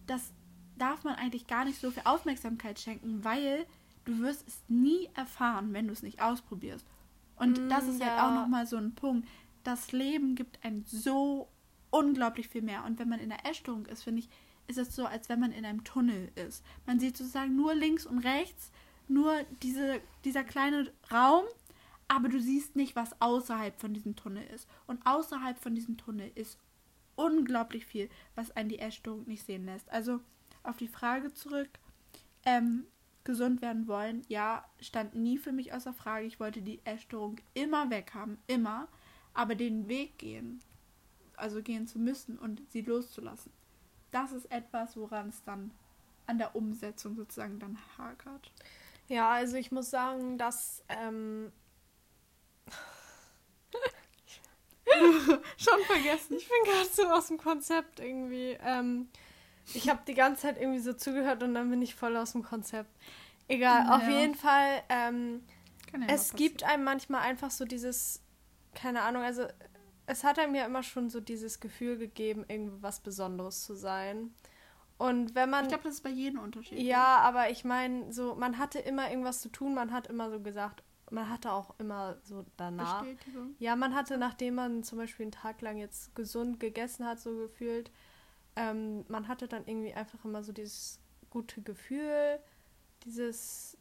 [0.07, 0.33] das
[0.77, 3.67] darf man eigentlich gar nicht so viel Aufmerksamkeit schenken, weil
[4.05, 6.85] du wirst es nie erfahren, wenn du es nicht ausprobierst.
[7.43, 8.07] Und mm, das ist ja.
[8.07, 9.29] halt auch nochmal so ein Punkt.
[9.65, 11.49] Das Leben gibt einem so
[11.91, 12.85] unglaublich viel mehr.
[12.85, 14.29] Und wenn man in der Essstörung ist, finde ich,
[14.69, 16.65] ist es so, als wenn man in einem Tunnel ist.
[16.87, 18.71] Man sieht sozusagen nur links und rechts,
[19.09, 21.45] nur diese, dieser kleine Raum,
[22.07, 24.69] aber du siehst nicht, was außerhalb von diesem Tunnel ist.
[24.87, 26.59] Und außerhalb von diesem Tunnel ist
[27.17, 29.91] unglaublich viel, was einen die Essstörung nicht sehen lässt.
[29.91, 30.21] Also
[30.63, 31.69] auf die Frage zurück,
[32.45, 32.87] ähm,
[33.25, 36.27] gesund werden wollen, ja, stand nie für mich außer Frage.
[36.27, 38.89] Ich wollte die Essstörung immer weghaben, immer,
[39.35, 40.61] aber den Weg gehen,
[41.37, 43.53] also gehen zu müssen und sie loszulassen
[44.13, 45.73] das ist etwas, woran es dann
[46.27, 48.53] an der Umsetzung sozusagen dann hakert.
[49.09, 51.51] Ja, also ich muss sagen, dass ähm
[55.57, 56.37] schon vergessen.
[56.37, 58.57] Ich bin gerade so aus dem Konzept irgendwie.
[58.61, 59.09] Ähm,
[59.75, 62.43] ich habe die ganze Zeit irgendwie so zugehört und dann bin ich voll aus dem
[62.43, 62.91] Konzept.
[63.49, 63.97] Egal, ja.
[63.97, 64.83] auf jeden Fall.
[64.89, 65.43] Ähm,
[65.99, 68.23] ja es gibt einem manchmal einfach so dieses,
[68.75, 69.47] keine Ahnung, also
[70.07, 74.35] es hat einem ja immer schon so dieses Gefühl gegeben, irgendwas Besonderes zu sein.
[74.99, 75.65] Und wenn man.
[75.65, 76.87] Ich glaube, das ist bei jedem unterschiedlich.
[76.87, 80.41] Ja, aber ich meine, so, man hatte immer irgendwas zu tun, man hat immer so
[80.41, 83.05] gesagt, man hatte auch immer so danach.
[83.59, 87.37] Ja, man hatte, nachdem man zum Beispiel einen Tag lang jetzt gesund gegessen hat, so
[87.37, 87.91] gefühlt,
[88.57, 92.39] ähm, man hatte dann irgendwie einfach immer so dieses gute Gefühl,
[93.05, 93.77] dieses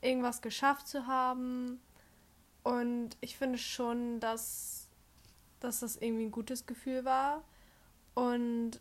[0.00, 1.80] irgendwas geschafft zu haben.
[2.62, 4.88] Und ich finde schon, dass
[5.60, 7.44] dass das irgendwie ein gutes Gefühl war.
[8.14, 8.80] Und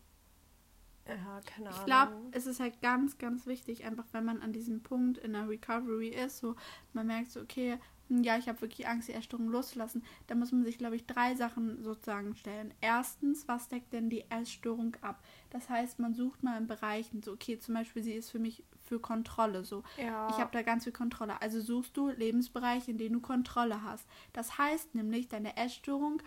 [1.07, 1.79] ja, keine Ahnung.
[1.79, 5.33] Ich glaube, es ist halt ganz, ganz wichtig, einfach wenn man an diesem Punkt in
[5.33, 6.55] der Recovery ist, so
[6.93, 7.77] man merkt so, okay,
[8.09, 11.35] ja, ich habe wirklich Angst, die Essstörung loszulassen, da muss man sich, glaube ich, drei
[11.35, 12.73] Sachen sozusagen stellen.
[12.81, 15.23] Erstens, was deckt denn die Essstörung ab?
[15.49, 18.63] Das heißt, man sucht mal in Bereichen, so, okay, zum Beispiel, sie ist für mich
[18.83, 19.83] für Kontrolle, so.
[19.97, 20.29] Ja.
[20.29, 21.41] Ich habe da ganz viel Kontrolle.
[21.41, 24.07] Also suchst du Lebensbereiche, in denen du Kontrolle hast.
[24.31, 26.21] Das heißt nämlich, deine Essstörung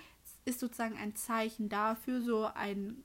[0.44, 3.02] ist sozusagen ein Zeichen dafür, so ein,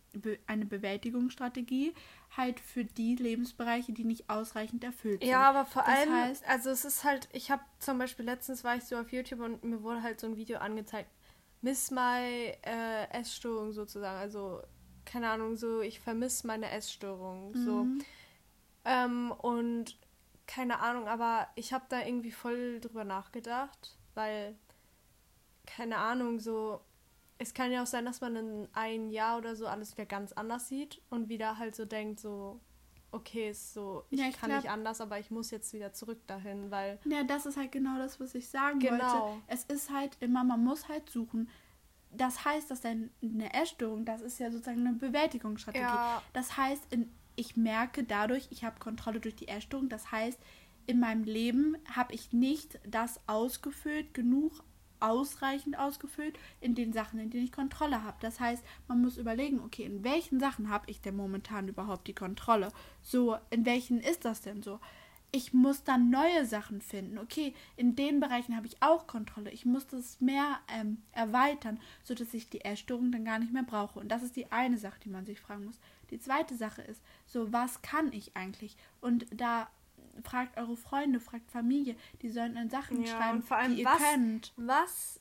[0.47, 1.93] eine Bewältigungsstrategie,
[2.38, 5.30] halt für die Lebensbereiche, die nicht ausreichend erfüllt sind.
[5.30, 8.63] Ja, aber vor das allem, heißt, also es ist halt, ich habe zum Beispiel letztens
[8.63, 11.10] war ich so auf YouTube und mir wurde halt so ein Video angezeigt,
[11.62, 14.62] Miss My äh, Essstörung sozusagen, also
[15.06, 17.65] keine Ahnung, so ich vermisse meine Essstörung, mhm.
[17.65, 17.88] so
[18.86, 19.98] ähm, und
[20.48, 24.56] keine Ahnung, aber ich habe da irgendwie voll drüber nachgedacht, weil
[25.65, 26.82] keine Ahnung, so
[27.38, 30.32] es kann ja auch sein, dass man in ein Jahr oder so alles wieder ganz
[30.34, 32.62] anders sieht und wieder halt so denkt, so,
[33.12, 35.93] okay, ist so, ich, ja, ich kann glaub, nicht anders, aber ich muss jetzt wieder
[35.93, 37.00] zurück dahin, weil.
[37.06, 39.28] Ja, das ist halt genau das, was ich sagen genau.
[39.28, 39.41] wollte.
[39.48, 41.50] Es ist halt immer, man muss halt suchen.
[42.12, 43.10] Das heißt, dass eine
[43.54, 45.84] Essstörung, das ist ja sozusagen eine Bewältigungsstrategie.
[45.84, 46.21] Ja.
[46.32, 49.89] Das heißt, in, ich merke dadurch, ich habe Kontrolle durch die Essstörung.
[49.89, 50.39] Das heißt,
[50.88, 54.63] in meinem Leben habe ich nicht das ausgefüllt, genug
[54.99, 58.17] ausreichend ausgefüllt in den Sachen, in denen ich Kontrolle habe.
[58.21, 62.13] Das heißt, man muss überlegen, okay, in welchen Sachen habe ich denn momentan überhaupt die
[62.13, 62.69] Kontrolle?
[63.01, 64.79] So, in welchen ist das denn so?
[65.31, 67.17] Ich muss dann neue Sachen finden.
[67.17, 69.51] Okay, in den Bereichen habe ich auch Kontrolle.
[69.51, 73.99] Ich muss das mehr ähm, erweitern, sodass ich die Essstörung dann gar nicht mehr brauche.
[73.99, 75.79] Und das ist die eine Sache, die man sich fragen muss.
[76.10, 78.77] Die zweite Sache ist, so, was kann ich eigentlich?
[79.01, 79.67] Und da
[80.23, 83.86] fragt eure Freunde, fragt Familie, die sollen dann Sachen ja, schreiben, vor allem, die ihr
[83.86, 84.54] was, könnt.
[84.58, 85.19] Was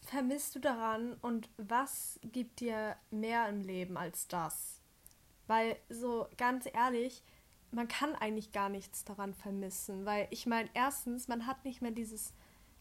[0.00, 4.80] vermisst du daran und was gibt dir mehr im Leben als das?
[5.46, 7.22] Weil so ganz ehrlich,
[7.72, 11.92] man kann eigentlich gar nichts daran vermissen, weil ich meine, erstens, man hat nicht mehr
[11.92, 12.32] dieses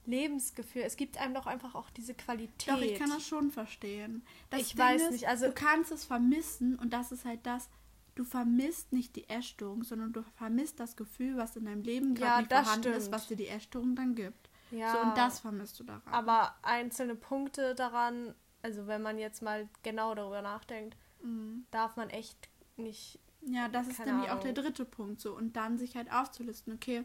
[0.06, 0.82] Lebensgefühl.
[0.82, 2.74] Es gibt einem doch einfach auch diese Qualität.
[2.74, 4.24] Doch, ich kann das schon verstehen.
[4.50, 7.46] Das ich Ding weiß ist, nicht, also du kannst es vermissen und das ist halt
[7.46, 7.70] das,
[8.16, 12.32] du vermisst nicht die Essstörung, sondern du vermisst das Gefühl, was in deinem Leben gerade
[12.32, 12.98] ja, nicht vorhanden stimmt.
[12.98, 14.50] ist, was dir die Essstörung dann gibt.
[14.72, 14.94] Ja.
[14.94, 16.14] So, und das vermisst du daran.
[16.14, 21.66] Aber einzelne Punkte daran, also wenn man jetzt mal genau darüber nachdenkt, mhm.
[21.72, 23.20] darf man echt nicht.
[23.42, 24.38] Ja, das ist nämlich Ahnung.
[24.38, 25.36] auch der dritte Punkt so.
[25.36, 27.04] Und dann sich halt aufzulisten, okay,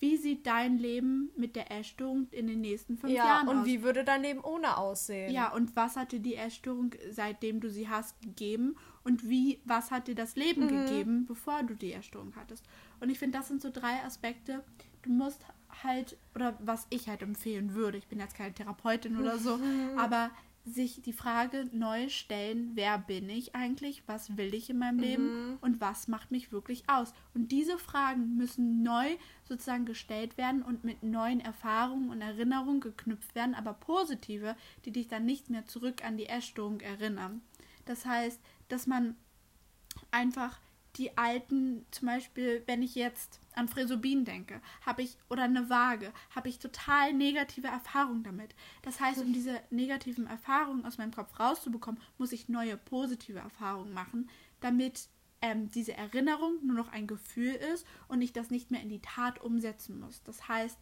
[0.00, 3.54] wie sieht dein Leben mit der Essstörung in den nächsten fünf ja, Jahren aus?
[3.54, 5.30] Ja, und wie würde dein Leben ohne aussehen?
[5.32, 8.76] Ja, und was hat dir die Essstörung, seitdem du sie hast, gegeben?
[9.04, 10.68] Und wie, was hat dir das Leben mhm.
[10.68, 12.64] gegeben, bevor du die Essstörung hattest?
[12.98, 14.64] Und ich finde, das sind so drei Aspekte.
[15.02, 15.44] Du musst
[15.82, 19.58] halt, oder was ich halt empfehlen würde, ich bin jetzt keine Therapeutin oder so,
[19.96, 20.30] aber
[20.64, 25.02] sich die Frage neu stellen, wer bin ich eigentlich, was will ich in meinem mhm.
[25.02, 27.14] Leben und was macht mich wirklich aus.
[27.34, 33.34] Und diese Fragen müssen neu sozusagen gestellt werden und mit neuen Erfahrungen und Erinnerungen geknüpft
[33.34, 37.40] werden, aber positive, die dich dann nicht mehr zurück an die Essstörung erinnern.
[37.86, 39.16] Das heißt, dass man
[40.10, 40.60] einfach
[40.96, 46.12] die alten, zum Beispiel, wenn ich jetzt an Fresubin denke, habe ich, oder eine Waage,
[46.34, 48.54] habe ich total negative Erfahrungen damit.
[48.82, 53.92] Das heißt, um diese negativen Erfahrungen aus meinem Kopf rauszubekommen, muss ich neue positive Erfahrungen
[53.92, 54.28] machen,
[54.60, 55.08] damit
[55.42, 59.02] ähm, diese Erinnerung nur noch ein Gefühl ist und ich das nicht mehr in die
[59.02, 60.22] Tat umsetzen muss.
[60.22, 60.78] Das heißt,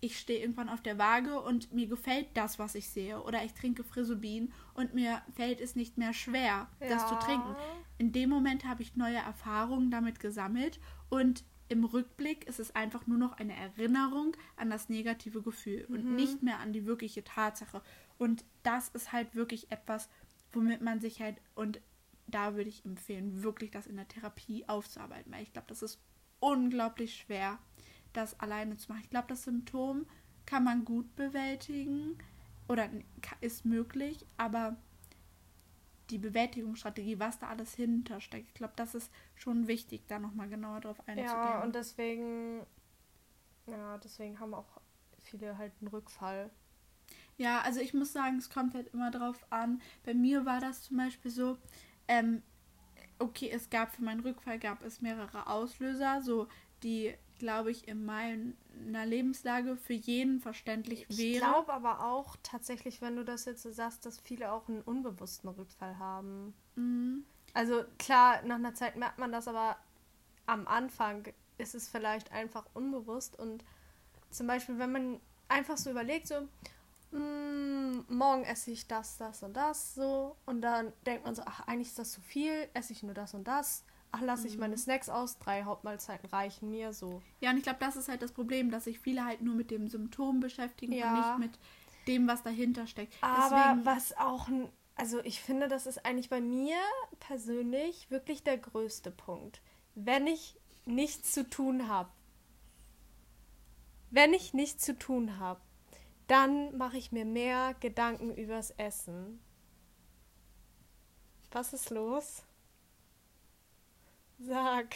[0.00, 3.22] ich stehe irgendwann auf der Waage und mir gefällt das, was ich sehe.
[3.22, 6.88] Oder ich trinke Frisubin und mir fällt es nicht mehr schwer, ja.
[6.88, 7.54] das zu trinken.
[7.98, 13.06] In dem Moment habe ich neue Erfahrungen damit gesammelt und im Rückblick ist es einfach
[13.06, 15.94] nur noch eine Erinnerung an das negative Gefühl mhm.
[15.94, 17.82] und nicht mehr an die wirkliche Tatsache.
[18.18, 20.10] Und das ist halt wirklich etwas,
[20.52, 21.80] womit man sich halt, und
[22.26, 25.98] da würde ich empfehlen, wirklich das in der Therapie aufzuarbeiten, weil ich glaube, das ist
[26.40, 27.58] unglaublich schwer
[28.12, 29.02] das alleine zu machen.
[29.02, 30.04] Ich glaube, das Symptom
[30.44, 32.18] kann man gut bewältigen
[32.68, 32.90] oder
[33.40, 34.76] ist möglich, aber
[36.10, 40.80] die Bewältigungsstrategie, was da alles hintersteckt, ich glaube, das ist schon wichtig, da nochmal genauer
[40.80, 41.24] drauf einzugehen.
[41.24, 42.66] Ja, und deswegen,
[43.66, 44.80] ja, deswegen haben auch
[45.20, 46.50] viele halt einen Rückfall.
[47.38, 49.80] Ja, also ich muss sagen, es kommt halt immer drauf an.
[50.04, 51.56] Bei mir war das zum Beispiel so,
[52.08, 52.42] ähm,
[53.18, 56.48] okay, es gab für meinen Rückfall gab es mehrere Auslöser, so
[56.82, 61.28] die glaube ich, in meiner Lebenslage für jeden verständlich wäre.
[61.28, 64.80] Ich glaube aber auch tatsächlich, wenn du das jetzt so sagst, dass viele auch einen
[64.80, 66.54] unbewussten Rückfall haben.
[66.76, 67.24] Mhm.
[67.52, 69.76] Also klar, nach einer Zeit merkt man das, aber
[70.46, 73.64] am Anfang ist es vielleicht einfach unbewusst und
[74.30, 76.48] zum Beispiel, wenn man einfach so überlegt, so,
[77.10, 81.66] mm, morgen esse ich das, das und das, so, und dann denkt man so, ach,
[81.66, 84.76] eigentlich ist das zu viel, esse ich nur das und das ach, lasse ich meine
[84.76, 84.78] mhm.
[84.78, 87.22] Snacks aus, drei Hauptmahlzeiten reichen mir so.
[87.40, 89.70] Ja, und ich glaube, das ist halt das Problem, dass sich viele halt nur mit
[89.70, 91.08] dem Symptom beschäftigen ja.
[91.08, 91.58] und nicht mit
[92.06, 93.14] dem, was dahinter steckt.
[93.22, 94.48] Aber Deswegen, was auch,
[94.94, 96.76] also ich finde, das ist eigentlich bei mir
[97.20, 99.62] persönlich wirklich der größte Punkt.
[99.94, 102.10] Wenn ich nichts zu tun habe,
[104.10, 105.60] wenn ich nichts zu tun habe,
[106.26, 109.40] dann mache ich mir mehr Gedanken übers Essen.
[111.50, 112.42] Was ist los?
[114.38, 114.94] Sag.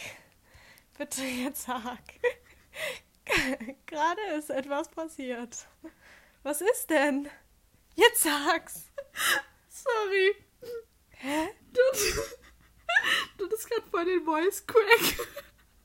[0.97, 1.99] Bitte jetzt sag.
[3.85, 5.67] Gerade ist etwas passiert.
[6.43, 7.29] Was ist denn?
[7.95, 8.85] Jetzt sag's.
[9.69, 10.35] Sorry.
[11.09, 11.49] Hä?
[11.73, 11.81] Du,
[13.37, 15.27] du hast gerade voll den Voice Crack.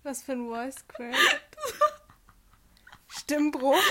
[0.02, 1.16] Was für ein Voice Crack?
[3.08, 3.82] Stimmbruch?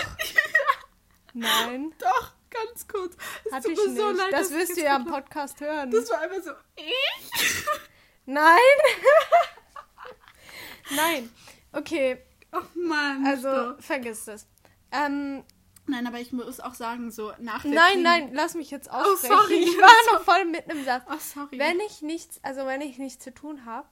[1.34, 1.94] Nein.
[1.98, 3.16] Doch, ganz kurz.
[3.46, 4.32] Es Hatte tut mir so leid.
[4.34, 5.92] Das wirst du ja am Podcast hören.
[5.92, 7.66] Das war einfach so, ich?
[8.34, 8.78] Nein.
[10.96, 11.30] Nein.
[11.74, 12.18] Okay.
[12.54, 13.26] Oh Mann.
[13.26, 13.84] Also, stopp.
[13.84, 14.48] vergiss das.
[14.92, 15.44] Ähm,
[15.88, 19.34] Nein, aber ich muss auch sagen, so nach der Nein, nein, lass mich jetzt aussprechen.
[19.34, 19.56] Oh, sorry.
[19.56, 21.04] Ich war noch voll mitten im Satz.
[21.10, 21.58] Oh, sorry.
[21.60, 23.88] Wenn ich nichts, also wenn ich nichts zu tun habe,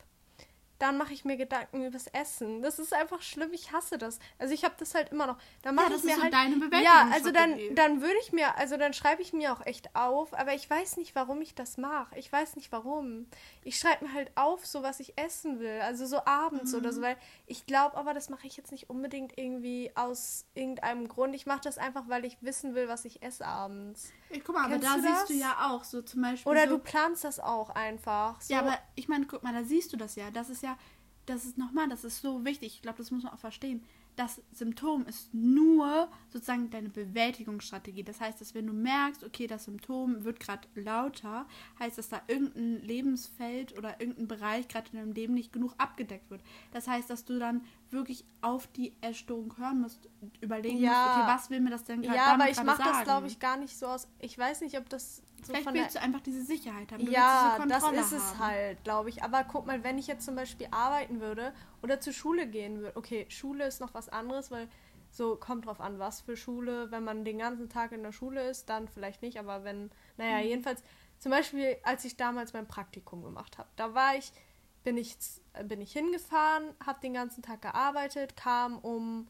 [0.79, 2.61] dann mache ich mir Gedanken übers Essen.
[2.61, 3.51] Das ist einfach schlimm.
[3.53, 4.17] Ich hasse das.
[4.37, 5.37] Also ich habe das halt immer noch.
[5.61, 8.15] Dann mache Ja, das ich mir ist so halt deine Ja, also dann dann würde
[8.21, 11.41] ich mir, also dann schreibe ich mir auch echt auf, aber ich weiß nicht, warum
[11.41, 12.17] ich das mache.
[12.17, 13.27] Ich weiß nicht warum.
[13.63, 16.95] Ich schreibe mir halt auf, so was ich essen will, also so abends oder Mhm.
[16.95, 21.35] so, weil ich glaube, aber das mache ich jetzt nicht unbedingt irgendwie aus irgendeinem Grund.
[21.35, 24.11] Ich mache das einfach, weil ich wissen will, was ich esse abends.
[24.29, 25.27] Ey, guck mal, aber Kennst da du siehst das?
[25.27, 26.49] du ja auch so zum Beispiel.
[26.51, 28.39] Oder so, du planst das auch einfach.
[28.41, 28.53] So.
[28.53, 30.29] Ja, aber ich meine, guck mal, da siehst du das ja.
[30.31, 30.68] Das ist ja,
[31.29, 32.73] das ist nochmal, das ist so wichtig.
[32.75, 33.83] Ich glaube, das muss man auch verstehen.
[34.15, 38.03] Das Symptom ist nur sozusagen deine Bewältigungsstrategie.
[38.03, 41.45] Das heißt, dass wenn du merkst, okay, das Symptom wird gerade lauter,
[41.79, 46.29] heißt das, da irgendein Lebensfeld oder irgendein Bereich gerade in deinem Leben nicht genug abgedeckt
[46.29, 46.41] wird.
[46.71, 47.61] Das heißt, dass du dann
[47.91, 50.09] wirklich auf die Essstörung hören musst,
[50.41, 50.89] überlegen Ja.
[50.89, 53.39] musst, okay, was will mir das denn gerade ja, aber ich mache das, glaube ich,
[53.39, 54.07] gar nicht so aus.
[54.19, 57.05] Ich weiß nicht, ob das so Vielleicht willst du einfach diese Sicherheit haben.
[57.05, 58.39] Du Ja, diese das ist es haben.
[58.39, 59.23] halt, glaube ich.
[59.23, 62.95] Aber guck mal, wenn ich jetzt zum Beispiel arbeiten würde oder zur Schule gehen würde.
[62.97, 64.67] Okay, Schule ist noch was anderes, weil
[65.11, 66.91] so kommt drauf an, was für Schule.
[66.91, 69.39] Wenn man den ganzen Tag in der Schule ist, dann vielleicht nicht.
[69.39, 70.47] Aber wenn, naja, Mhm.
[70.49, 70.83] jedenfalls,
[71.17, 74.31] zum Beispiel, als ich damals mein Praktikum gemacht habe, da war ich,
[74.83, 75.17] bin ich,
[75.65, 79.27] bin ich hingefahren, habe den ganzen Tag gearbeitet, kam um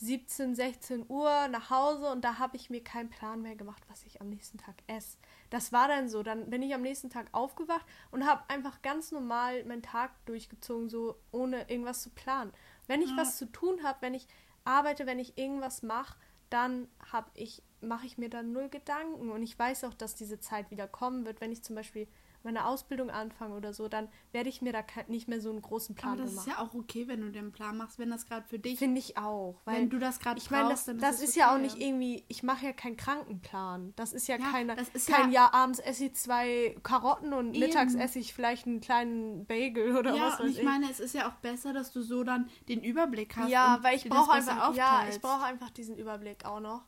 [0.00, 4.04] 17, 16 Uhr nach Hause und da habe ich mir keinen Plan mehr gemacht, was
[4.04, 5.18] ich am nächsten Tag esse.
[5.50, 6.22] Das war dann so.
[6.22, 10.88] Dann bin ich am nächsten Tag aufgewacht und habe einfach ganz normal meinen Tag durchgezogen,
[10.88, 12.52] so ohne irgendwas zu planen.
[12.86, 13.18] Wenn ich Ja.
[13.18, 14.26] was zu tun habe, wenn ich
[14.64, 16.16] arbeite, wenn ich irgendwas mache,
[16.48, 20.38] dann habe ich mache ich mir dann null Gedanken und ich weiß auch, dass diese
[20.38, 22.06] Zeit wieder kommen wird, wenn ich zum Beispiel
[22.42, 25.94] meine Ausbildung anfange oder so, dann werde ich mir da nicht mehr so einen großen
[25.94, 26.48] Plan Aber das machen.
[26.50, 28.98] ist ja auch okay, wenn du einen Plan machst, wenn das gerade für dich, Finde
[28.98, 31.48] ich auch, weil wenn du das gerade ich meine, das, brauchst, das es ist ja
[31.50, 31.62] auch okay.
[31.62, 33.92] nicht irgendwie, ich mache ja keinen Krankenplan.
[33.96, 37.32] Das ist ja, Ja, keine, das ist kein ja- Jahr abends esse ich zwei Karotten
[37.32, 37.60] und Eben.
[37.66, 40.64] mittags esse ich vielleicht einen kleinen Bagel oder ja, was weiß ich ich.
[40.64, 43.50] meine, es ist ja auch besser, dass du so dann den Überblick hast.
[43.50, 46.82] ja, und weil ich das brauche einfach, ja, ich brauche einfach diesen Überblick auch noch.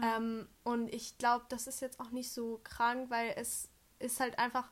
[0.00, 0.16] Ja.
[0.18, 4.38] Ähm, und ich glaube, das ist jetzt auch nicht so krank, weil es ist halt
[4.38, 4.68] einfach,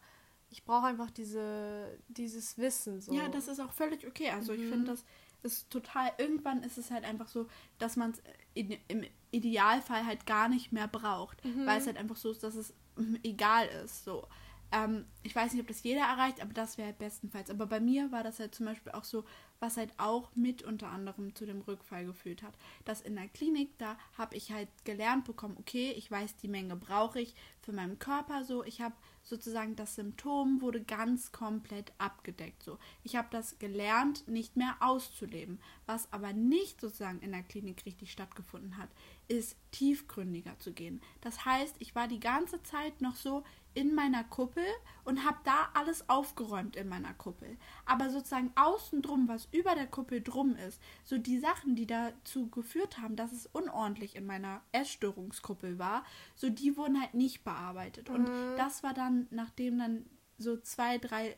[0.50, 3.12] ich brauche einfach diese, dieses Wissen so.
[3.12, 4.30] Ja, das ist auch völlig okay.
[4.30, 4.68] Also ich Mhm.
[4.68, 5.04] finde, das
[5.42, 7.46] ist total, irgendwann ist es halt einfach so,
[7.78, 8.22] dass man es
[8.54, 11.66] im Idealfall halt gar nicht mehr braucht, Mhm.
[11.66, 14.04] weil es halt einfach so ist, dass es mm, egal ist.
[14.04, 14.26] So.
[14.72, 17.48] Ähm, ich weiß nicht, ob das jeder erreicht, aber das wäre halt bestenfalls.
[17.50, 19.24] Aber bei mir war das halt zum Beispiel auch so,
[19.60, 22.54] was halt auch mit unter anderem zu dem Rückfall geführt hat.
[22.84, 26.76] Dass in der Klinik, da habe ich halt gelernt bekommen, okay, ich weiß, die Menge
[26.76, 28.64] brauche ich für meinen Körper so.
[28.64, 32.62] Ich habe sozusagen das Symptom wurde ganz komplett abgedeckt.
[32.62, 35.60] So, ich habe das gelernt, nicht mehr auszuleben.
[35.86, 38.88] Was aber nicht sozusagen in der Klinik richtig stattgefunden hat,
[39.30, 41.00] ist tiefgründiger zu gehen.
[41.20, 44.64] Das heißt, ich war die ganze Zeit noch so in meiner Kuppel
[45.04, 47.56] und habe da alles aufgeräumt in meiner Kuppel.
[47.86, 52.48] Aber sozusagen außen drum, was über der Kuppel drum ist, so die Sachen, die dazu
[52.48, 58.10] geführt haben, dass es unordentlich in meiner Essstörungskuppel war, so die wurden halt nicht bearbeitet.
[58.10, 60.06] Und das war dann, nachdem dann
[60.38, 61.36] so zwei, drei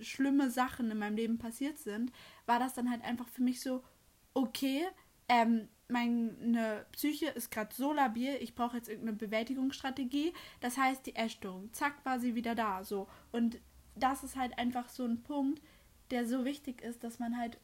[0.00, 2.10] schlimme Sachen in meinem Leben passiert sind,
[2.46, 3.84] war das dann halt einfach für mich so,
[4.32, 4.86] okay,
[5.28, 10.32] ähm, meine Psyche ist gerade so labil, ich brauche jetzt irgendeine Bewältigungsstrategie.
[10.60, 12.84] Das heißt, die Essstörung, zack, war sie wieder da.
[12.84, 13.08] So.
[13.32, 13.60] Und
[13.94, 15.62] das ist halt einfach so ein Punkt,
[16.10, 17.58] der so wichtig ist, dass man halt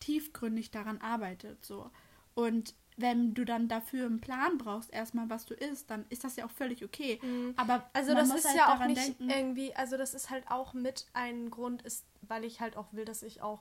[0.00, 1.64] tiefgründig daran arbeitet.
[1.64, 1.90] So.
[2.34, 6.36] Und wenn du dann dafür einen Plan brauchst, erstmal was du isst, dann ist das
[6.36, 7.20] ja auch völlig okay.
[7.56, 10.72] Aber Also das ist halt ja auch nicht denken, irgendwie, also das ist halt auch
[10.72, 13.60] mit ein Grund, ist, weil ich halt auch will, dass ich auch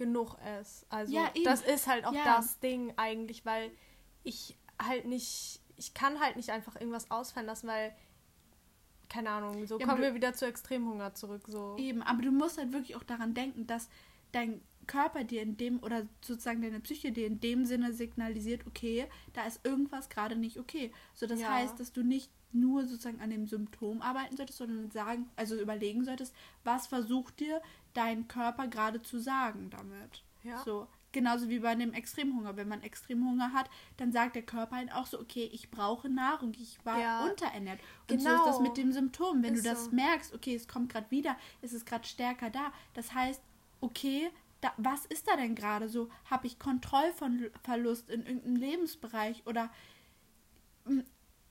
[0.00, 0.86] genug esse.
[0.88, 2.24] Also Ja, das ist halt auch Ja.
[2.36, 3.70] das Ding eigentlich, weil
[4.24, 7.94] ich halt nicht, ich kann halt nicht einfach irgendwas ausfallen lassen, weil,
[9.10, 11.42] keine Ahnung, so Ja, kommen wir wieder zu Extremhunger zurück.
[11.46, 11.76] So.
[11.78, 13.88] Eben, aber du musst halt wirklich auch daran denken, dass
[14.32, 19.06] dein Körper dir in dem oder sozusagen deine Psyche dir in dem Sinne signalisiert, okay,
[19.34, 20.92] da ist irgendwas gerade nicht okay.
[21.14, 25.28] So das heißt, dass du nicht nur sozusagen an dem Symptom arbeiten solltest, sondern sagen,
[25.36, 26.34] also überlegen solltest,
[26.64, 27.60] was versucht dir
[27.94, 30.22] dein Körper gerade zu sagen damit.
[30.42, 30.62] Ja.
[30.64, 34.92] So genauso wie bei dem Extremhunger, wenn man Extremhunger hat, dann sagt der Körper halt
[34.94, 37.24] auch so, okay, ich brauche Nahrung, ich war Ja.
[37.24, 37.80] unterernährt.
[38.08, 38.44] Und so ist Genau.
[38.44, 39.90] das mit dem Symptom, wenn Ist du das so.
[39.90, 42.72] merkst, okay, es kommt gerade wieder, es ist gerade stärker da.
[42.94, 43.42] Das heißt,
[43.80, 46.10] okay, da, was ist da denn gerade so?
[46.26, 49.70] Habe ich Kontrollverlust in irgendeinem Lebensbereich oder
[50.84, 51.00] mm,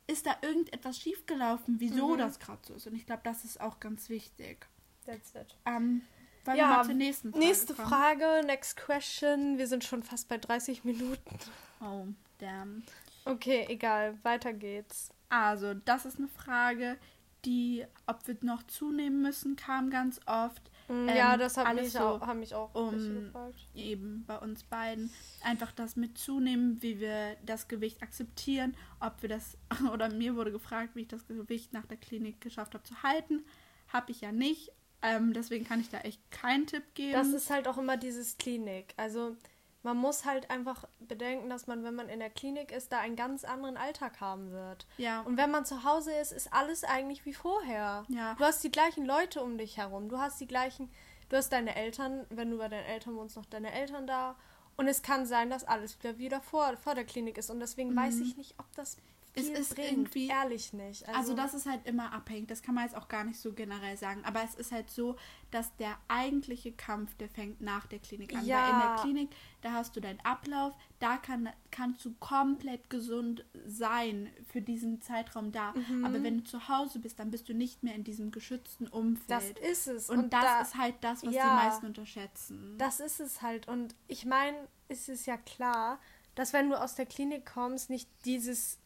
[0.09, 2.17] ist da irgendetwas schiefgelaufen, wieso Mhm.
[2.17, 2.87] das gerade so ist?
[2.87, 4.65] Und ich glaube, das ist auch ganz wichtig.
[5.05, 5.55] That's it.
[5.65, 6.01] Ähm,
[6.45, 7.87] wollen Ja, wir mal zur nächsten Frage Nächste kommen?
[7.87, 9.57] Frage, next question.
[9.57, 11.37] Wir sind schon fast bei 30 Minuten.
[11.81, 12.05] Oh,
[12.39, 12.83] damn.
[13.25, 15.09] Okay, egal, weiter geht's.
[15.29, 16.97] Also, das ist eine Frage,
[17.45, 20.61] die, ob wir noch zunehmen müssen, kam ganz oft.
[20.89, 22.91] Mm, Ja, Ähm, das hat mich so auch, haben mich auch um-
[23.27, 23.55] gefragt.
[23.75, 25.11] eben bei uns beiden
[25.43, 29.57] einfach das mit zunehmen, wie wir das Gewicht akzeptieren, ob wir das,
[29.93, 33.45] oder mir wurde gefragt, wie ich das Gewicht nach der Klinik geschafft habe zu halten.
[33.87, 34.71] Habe ich ja nicht.
[35.01, 37.13] Ähm, deswegen kann ich da echt keinen Tipp geben.
[37.13, 38.93] Das ist halt auch immer dieses Klinik.
[38.97, 39.37] Also
[39.83, 43.15] man muss halt einfach bedenken, dass man, wenn man in der Klinik ist, da einen
[43.15, 44.85] ganz anderen Alltag haben wird.
[44.97, 48.03] ja, Und wenn man zu Hause ist, ist alles eigentlich wie vorher.
[48.09, 48.33] Ja.
[48.35, 50.09] Du hast die gleichen Leute um dich herum.
[50.09, 50.91] Du hast die gleichen,
[51.29, 54.35] du hast deine Eltern, wenn du bei deinen Eltern wohnst, noch deine Eltern da.
[54.75, 57.49] Und es kann sein, dass alles wieder wieder vor, vor der Klinik ist.
[57.49, 59.01] Und deswegen weiß ich nicht, ob das Mhm.
[59.35, 59.89] Es ist bringt.
[59.91, 61.07] irgendwie- Ehrlich nicht.
[61.09, 62.47] Also das ist halt immer abhängig.
[62.47, 64.23] Das kann man jetzt auch gar nicht so generell sagen.
[64.25, 65.15] Aber es ist halt so,
[65.51, 68.45] dass der eigentliche Kampf, der fängt nach der Klinik an.
[68.45, 68.61] Ja.
[68.63, 69.29] Weil in der Klinik,
[69.61, 75.51] da hast du deinen Ablauf, da kann, kannst du komplett gesund sein für diesen Zeitraum
[75.51, 75.73] da.
[75.73, 76.05] Mhm.
[76.05, 79.29] Aber wenn du zu Hause bist, dann bist du nicht mehr in diesem geschützten Umfeld.
[79.29, 80.09] Das ist es.
[80.09, 81.43] Und, das da- ist halt das, was Ja.
[81.43, 82.75] die meisten unterschätzen.
[82.77, 83.67] Das ist es halt.
[83.67, 85.99] Und ich meine, es ist ja klar,
[86.35, 88.78] dass wenn du aus der Klinik kommst, nicht dieses,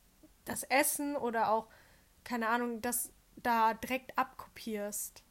[0.46, 1.68] das Essen oder auch,
[2.24, 5.24] keine Ahnung, das da direkt abkopierst.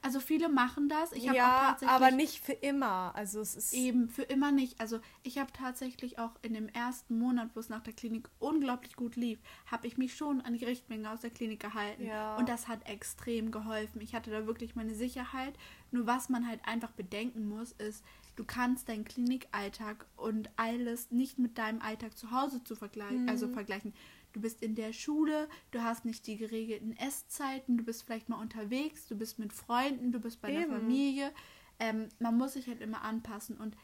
[0.00, 1.12] also viele machen das.
[1.12, 3.12] Ich habe auch ja, tatsächlich aber nicht für immer.
[3.14, 4.80] Also es ist Eben, für immer nicht.
[4.80, 8.96] Also ich habe tatsächlich auch in dem ersten Monat, wo es nach der Klinik unglaublich
[8.96, 12.06] gut lief, habe ich mich schon an die Richtmenge aus der Klinik gehalten.
[12.06, 12.36] Ja.
[12.36, 14.00] Und das hat extrem geholfen.
[14.00, 15.54] Ich hatte da wirklich meine Sicherheit.
[15.90, 18.04] Nur was man halt einfach bedenken muss, ist,
[18.36, 23.48] du kannst deinen Klinikalltag und alles nicht mit deinem Alltag zu Hause zu vergleichen, also
[23.48, 23.92] vergleichen.
[24.32, 28.40] Du bist in der Schule, du hast nicht die geregelten Esszeiten, du bist vielleicht mal
[28.40, 30.72] unterwegs, du bist mit Freunden, du bist bei der Eben.
[30.72, 31.32] Familie.
[31.78, 33.76] Ähm, man muss sich halt immer anpassen und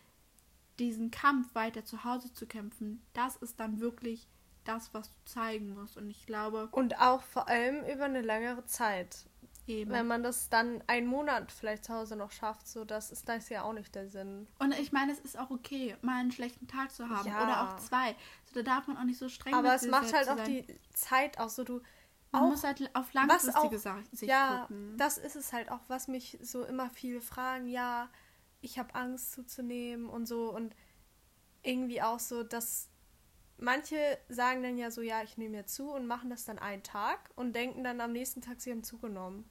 [0.79, 4.29] diesen Kampf weiter zu Hause zu kämpfen, das ist dann wirklich
[4.65, 5.97] das, was du zeigen musst.
[5.97, 9.27] Und ich glaube, und auch vor allem über eine längere Zeit.
[9.67, 9.91] Eben.
[9.91, 13.49] Wenn man das dann einen Monat vielleicht zu Hause noch schafft, so das ist das
[13.49, 14.47] ja auch nicht der Sinn.
[14.59, 17.43] Und ich meine, es ist auch okay, mal einen schlechten Tag zu haben Ja.
[17.43, 18.15] oder auch zwei.
[18.47, 20.37] So, da darf man auch nicht so streng Aber mit es sich macht halt auch
[20.37, 20.47] sein.
[20.47, 21.81] die Zeit auch so, du
[22.33, 24.97] Man auch muss halt auf langfristige auch, Sa- Sicht ja, gucken.
[24.97, 28.11] das ist es halt auch, was mich so immer viele fragen, ja,
[28.61, 30.75] ich habe Angst zuzunehmen und so und
[31.63, 32.89] irgendwie auch so, dass
[33.57, 33.97] manche
[34.29, 37.31] sagen dann ja so, ja, ich nehme jetzt zu und machen das dann einen Tag
[37.37, 39.49] und denken dann am nächsten Tag, sie haben zugenommen.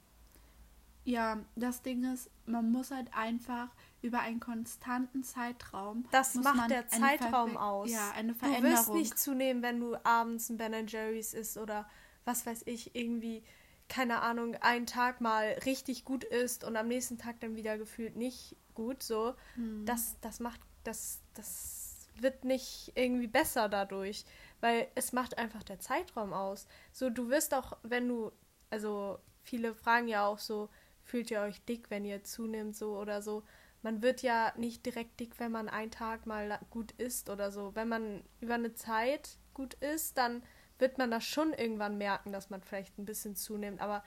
[1.05, 3.69] Ja, das Ding ist, man muss halt einfach
[4.01, 6.05] über einen konstanten Zeitraum.
[6.11, 7.91] Das macht der Zeitraum Verbe- aus.
[7.91, 8.71] Ja, eine Du Veränderung.
[8.71, 11.89] wirst nicht zunehmen, wenn du abends ein Ben Jerry's isst oder
[12.25, 13.43] was weiß ich, irgendwie,
[13.89, 18.15] keine Ahnung, einen Tag mal richtig gut isst und am nächsten Tag dann wieder gefühlt
[18.15, 19.03] nicht gut.
[19.03, 19.85] So, Hm.
[19.85, 24.23] das, das macht, das, das wird nicht irgendwie besser dadurch,
[24.61, 26.65] weil es macht einfach der Zeitraum aus.
[26.93, 28.31] So, du wirst auch, wenn du,
[28.69, 30.69] also viele fragen ja auch so,
[31.03, 33.43] fühlt ihr euch dick, wenn ihr zunimmt, so oder so.
[33.81, 37.75] Man wird ja nicht direkt dick, wenn man einen Tag mal gut isst oder so.
[37.75, 40.41] Wenn man über eine Zeit gut isst, dann
[40.79, 43.81] wird man das schon irgendwann merken, dass man vielleicht ein bisschen zunimmt.
[43.81, 44.03] Aber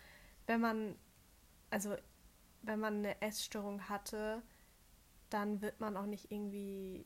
[0.47, 0.97] wenn man,
[1.71, 1.95] also
[2.63, 4.43] wenn man eine Essstörung hatte,
[5.31, 7.05] dann wird man auch nicht irgendwie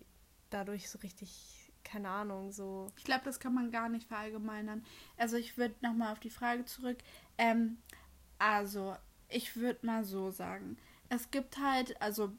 [0.50, 2.86] dadurch so richtig, keine Ahnung, so.
[2.96, 4.84] Ich glaube, das kann man gar nicht verallgemeinern.
[5.16, 6.98] Also ich würde nochmal auf die Frage zurück.
[7.38, 7.78] Ähm,
[8.38, 8.96] also,
[9.30, 10.76] ich würde mal so sagen.
[11.08, 12.32] Es gibt halt, also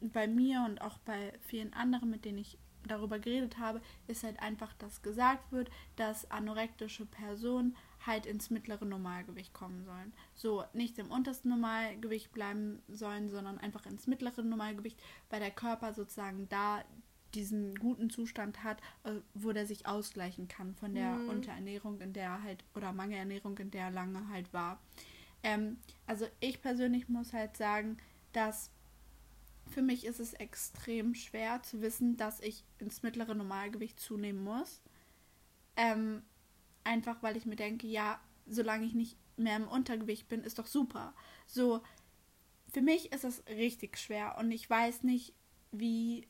[0.00, 4.40] bei mir und auch bei vielen anderen, mit denen ich darüber geredet habe, ist halt
[4.40, 10.12] einfach, dass gesagt wird, dass anorektische Personen halt ins mittlere Normalgewicht kommen sollen.
[10.34, 15.00] So, nicht im untersten Normalgewicht bleiben sollen, sondern einfach ins mittlere Normalgewicht,
[15.30, 16.82] weil der Körper sozusagen da
[17.34, 21.28] diesen guten Zustand hat, äh, wo der sich ausgleichen kann von der Mhm.
[21.28, 24.80] Unterernährung, in der er halt, oder Mangelernährung, in der er lange halt war.
[25.42, 27.98] Ähm, also ich persönlich muss halt sagen,
[28.32, 28.70] dass
[29.70, 34.82] für mich ist es extrem schwer zu wissen, dass ich ins mittlere Normalgewicht zunehmen muss.
[35.76, 36.22] Ähm,
[36.84, 40.66] einfach weil ich mir denke, ja, solange ich nicht mehr im Untergewicht bin, ist doch
[40.66, 41.14] super.
[41.46, 41.82] So,
[42.72, 45.34] für mich ist es richtig schwer und ich weiß nicht,
[45.70, 46.26] wie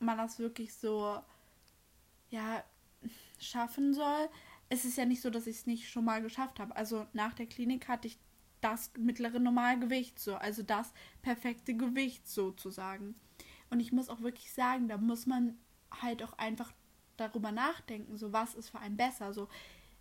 [0.00, 1.20] man das wirklich so,
[2.30, 2.64] ja,
[3.38, 4.28] schaffen soll.
[4.70, 6.74] Es ist ja nicht so, dass ich es nicht schon mal geschafft habe.
[6.74, 8.18] Also nach der Klinik hatte ich
[8.62, 10.92] das mittlere Normalgewicht so, also das
[11.22, 13.14] perfekte Gewicht sozusagen.
[13.68, 15.58] Und ich muss auch wirklich sagen, da muss man
[16.00, 16.72] halt auch einfach
[17.16, 19.32] darüber nachdenken, so was ist für einen besser.
[19.32, 19.48] So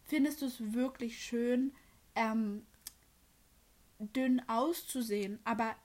[0.03, 1.73] findest du es wirklich schön,
[2.15, 2.65] ähm,
[3.99, 5.75] dünn auszusehen, aber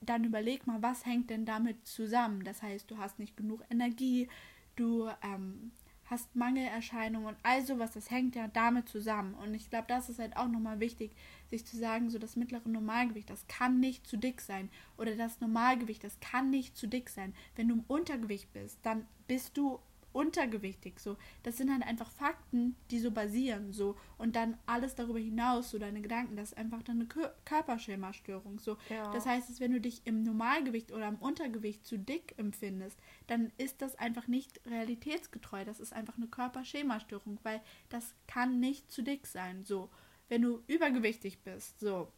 [0.00, 2.44] dann überleg mal, was hängt denn damit zusammen?
[2.44, 4.28] Das heißt, du hast nicht genug Energie,
[4.76, 5.72] du ähm,
[6.08, 9.34] hast Mangelerscheinungen und all sowas, das hängt ja damit zusammen.
[9.34, 11.12] Und ich glaube, das ist halt auch nochmal wichtig,
[11.48, 14.70] sich zu sagen, so das mittlere Normalgewicht, das kann nicht zu dick sein.
[14.96, 17.34] Oder das Normalgewicht, das kann nicht zu dick sein.
[17.56, 19.80] Wenn du im Untergewicht bist, dann bist du
[20.16, 20.98] untergewichtig.
[20.98, 23.72] So, das sind halt einfach Fakten, die so basieren.
[23.72, 28.58] So und dann alles darüber hinaus, so deine Gedanken, das ist einfach deine Kör Körperschemastörung.
[28.58, 29.12] So, Ja.
[29.12, 33.52] das heißt, dass wenn du dich im Normalgewicht oder im Untergewicht zu dick empfindest, dann
[33.58, 35.64] ist das einfach nicht realitätsgetreu.
[35.64, 37.60] Das ist einfach eine Körperschemastörung, weil
[37.90, 39.64] das kann nicht zu dick sein.
[39.64, 39.90] So,
[40.28, 42.10] wenn du übergewichtig bist, so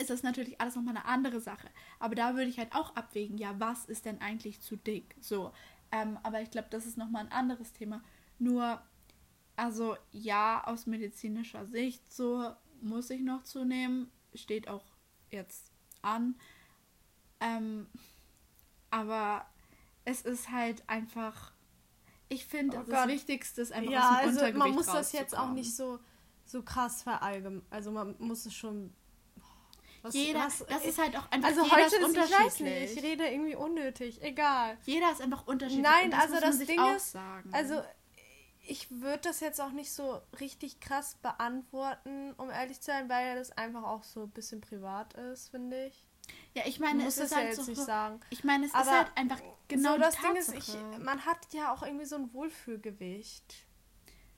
[0.00, 1.68] ist das natürlich alles nochmal eine andere Sache.
[1.98, 5.14] Aber da würde ich halt auch abwägen, ja, was ist denn eigentlich zu dick?
[5.20, 5.52] So,
[5.92, 8.02] ähm, aber ich glaube, das ist nochmal ein anderes Thema.
[8.38, 8.82] Nur,
[9.56, 14.10] also ja, aus medizinischer Sicht so muss ich noch zunehmen.
[14.34, 14.84] Steht auch
[15.30, 15.70] jetzt
[16.00, 16.34] an.
[17.40, 17.86] Ähm,
[18.90, 19.46] aber
[20.04, 21.52] es ist halt einfach.
[22.28, 23.08] Ich finde, Oh das.
[23.08, 25.98] Wichtigste ist einfach ja, aus dem also Untergewicht man muss das jetzt auch nicht so,
[26.46, 27.66] so krass verallgemeinern.
[27.70, 28.94] Also man muss es schon.
[30.02, 32.60] Was, Jeder, was- das ist halt auch einfach also jeder heute ist ich unterschiedlich.
[32.60, 34.76] nicht, ich rede irgendwie unnötig, egal.
[34.84, 35.84] Jeder ist einfach unterschiedlich.
[35.84, 37.50] Nein, das also das Ding ist, sagen.
[37.54, 37.82] Also
[38.66, 43.36] ich würde das jetzt auch nicht so richtig krass beantworten, um ehrlich zu sein, weil
[43.36, 46.06] das einfach auch so ein bisschen privat ist, finde ich.
[46.54, 48.20] ja, ich meine, es ist ja halt jetzt so, nicht sagen.
[48.30, 51.38] ich meine, es Aber ist halt einfach genau so, das Ding ist, ich, man hat
[51.52, 53.66] ja auch irgendwie so ein Wohlfühlgewicht.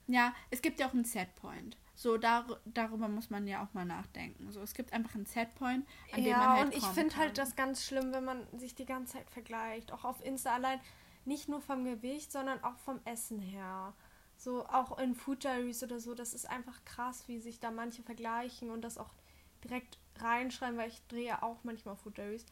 [0.06, 1.76] Ja, es gibt ja auch einen Setpoint.
[1.96, 4.50] So, dar darüber muss man ja auch mal nachdenken.
[4.50, 7.38] So, es gibt einfach einen Setpoint, an dem man ja, halt und ich finde halt
[7.38, 9.92] das ganz schlimm, wenn man sich die ganze Zeit vergleicht.
[9.92, 10.80] Auch auf Insta allein.
[11.24, 13.94] Nicht nur vom Gewicht, sondern auch vom Essen her.
[14.36, 16.14] So auch in Food Diaries oder so.
[16.14, 19.14] Das ist einfach krass, wie sich da manche vergleichen und das auch
[19.62, 22.44] direkt reinschreiben, weil ich drehe ja auch manchmal Food Diaries.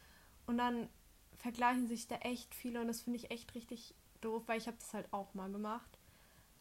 [0.47, 0.89] Und dann
[1.37, 4.77] vergleichen sich da echt viele und das finde ich echt richtig doof, weil ich habe
[4.79, 5.92] das halt auch mal gemacht.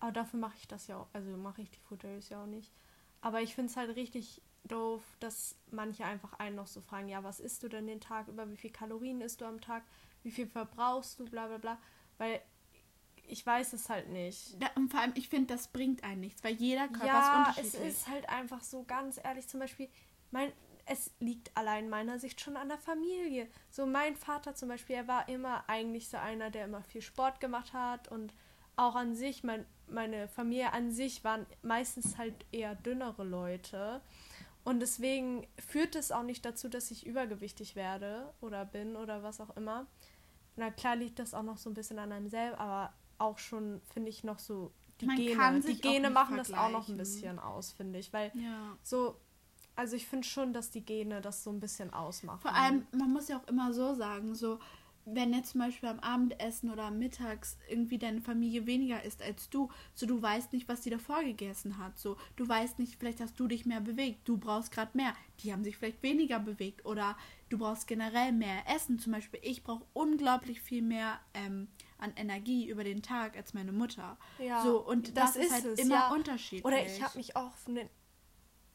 [0.02, 2.48] Aber dafür mache ich das ja auch, also mache ich die Food Diaries ja auch
[2.48, 2.72] nicht.
[3.22, 7.24] Aber ich finde es halt richtig doof, dass manche einfach einen noch so fragen, ja,
[7.24, 9.84] was isst du denn den Tag über, wie viel Kalorien isst du am Tag,
[10.24, 11.78] wie viel verbrauchst du, bla bla bla.
[12.18, 12.42] Weil
[13.28, 14.62] ich weiß es halt nicht.
[14.62, 17.60] Da, und vor allem, ich finde, das bringt einen nichts, weil jeder Körper ja, ist
[17.60, 17.92] es unterschiedlich.
[17.92, 19.88] ist halt einfach so ganz ehrlich, zum Beispiel,
[20.32, 20.52] mein,
[20.86, 23.48] es liegt allein meiner Sicht schon an der Familie.
[23.70, 27.40] So mein Vater zum Beispiel, er war immer eigentlich so einer, der immer viel Sport
[27.40, 28.34] gemacht hat und
[28.82, 34.02] auch an sich, mein, meine Familie an sich waren meistens halt eher dünnere Leute.
[34.64, 39.40] Und deswegen führt es auch nicht dazu, dass ich übergewichtig werde oder bin oder was
[39.40, 39.88] auch immer.
[40.56, 43.82] Na klar liegt das auch noch so ein bisschen an einem selber, aber auch schon,
[43.94, 45.62] finde ich, noch so die Man Gene.
[45.62, 48.12] Die Gene machen das auch noch ein bisschen aus, finde ich.
[48.14, 48.78] Weil ja.
[48.84, 49.20] so,
[49.76, 52.42] also ich finde schon, dass die Gene das so ein bisschen ausmachen.
[52.42, 54.60] Vor allem, man muss ja auch immer so sagen, so,
[55.06, 59.70] wenn jetzt zum Beispiel am Abendessen oder mittags irgendwie deine Familie weniger isst als du,
[59.94, 63.40] so du weißt nicht, was die davor gegessen hat, so du weißt nicht, vielleicht hast
[63.40, 67.18] du dich mehr bewegt, du brauchst gerade mehr, die haben sich vielleicht weniger bewegt oder
[67.50, 72.68] du brauchst generell mehr Essen, zum Beispiel ich brauche unglaublich viel mehr ähm, an Energie
[72.68, 76.12] über den Tag als meine Mutter, Ja, so und das, ist halt es, immer ja.
[76.14, 76.66] unterschiedlich.
[76.66, 77.90] Oder ich habe mich auch, ne,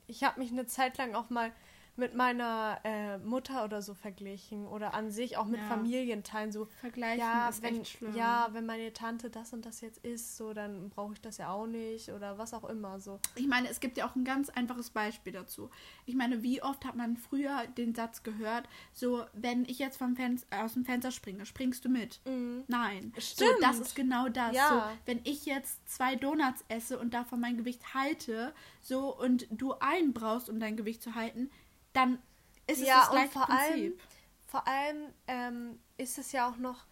[0.07, 1.53] ich habe mich eine Zeit lang auch mal
[1.99, 5.67] mit meiner äh, Mutter oder so verglichen oder an sich auch mit Ja.
[5.69, 6.67] Familienteilen so.
[6.81, 8.15] Vergleichen Ja ist wenn, echt schlimm.
[8.15, 11.51] ja, wenn meine Tante das und das jetzt isst, so dann brauche ich das ja
[11.51, 13.19] auch nicht oder was auch immer so.
[13.35, 15.71] Ich meine, es gibt ja auch ein ganz einfaches Beispiel dazu.
[16.05, 20.17] Ich meine, wie oft hat man früher den Satz gehört, so, wenn ich jetzt vom
[20.17, 22.21] Fenster, aus dem Fenster springe, springst du mit?
[22.69, 23.13] Nein.
[23.17, 23.63] So, Stimmt.
[23.63, 24.55] das ist genau das.
[24.55, 24.69] Ja.
[24.69, 29.75] So, wenn ich jetzt zwei Donuts esse und davon mein Gewicht halte, so, und du
[29.81, 31.51] einen brauchst, um dein Gewicht zu halten,
[31.97, 32.23] dann
[32.67, 34.03] ist es ja, das und gleiche vor allem, Prinzip.
[34.47, 36.87] vor allem ähm, ist es ja auch noch,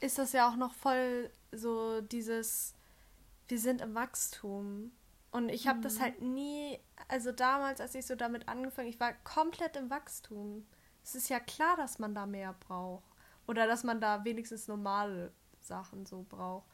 [0.00, 2.74] ist das ja auch noch voll so dieses,
[3.48, 4.92] wir sind im Wachstum.
[5.30, 5.82] Und ich habe Mhm.
[5.82, 6.78] das halt nie,
[7.08, 10.66] also damals, als ich so damit angefangen, ich war komplett im Wachstum.
[11.04, 13.04] Es ist ja klar, dass man da mehr braucht.
[13.46, 16.66] Oder dass man da wenigstens normale Sachen so braucht.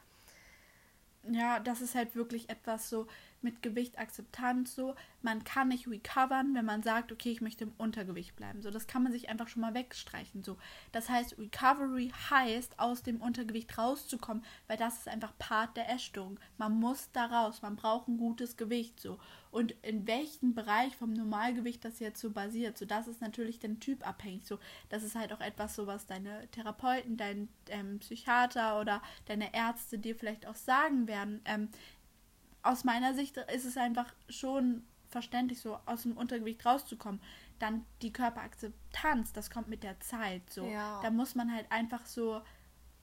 [1.25, 3.07] Ja, das ist halt wirklich etwas so
[3.45, 4.95] mit Gewichtakzeptanz so.
[5.23, 8.63] Man kann nicht recovern, wenn man sagt, okay, ich möchte im Untergewicht bleiben.
[8.63, 10.43] So, das kann man sich einfach schon mal wegstreichen.
[10.43, 10.57] So,
[10.91, 16.41] das heißt, Recovery heißt, aus dem Untergewicht rauszukommen, weil das ist einfach Part der Essstörung.
[16.59, 19.19] Man muss da raus, man braucht ein gutes Gewicht so.
[19.55, 23.79] Und in welchem Bereich vom Normalgewicht das jetzt so basiert, so das ist natürlich den
[23.79, 24.45] Typ abhängig.
[24.47, 29.55] So, das ist halt auch etwas so, was deine Therapeuten, dein ähm, Psychiater oder deine
[29.55, 31.41] Ärzte dir vielleicht auch sagen werden.
[31.45, 31.69] Ähm,
[32.65, 37.21] aus meiner Sicht ist es einfach schon verständlich, so aus dem Untergewicht rauszukommen.
[37.61, 40.43] Dann die Körperakzeptanz, das kommt mit der Zeit.
[40.51, 41.01] So, Ja.
[41.03, 42.41] da muss man halt einfach so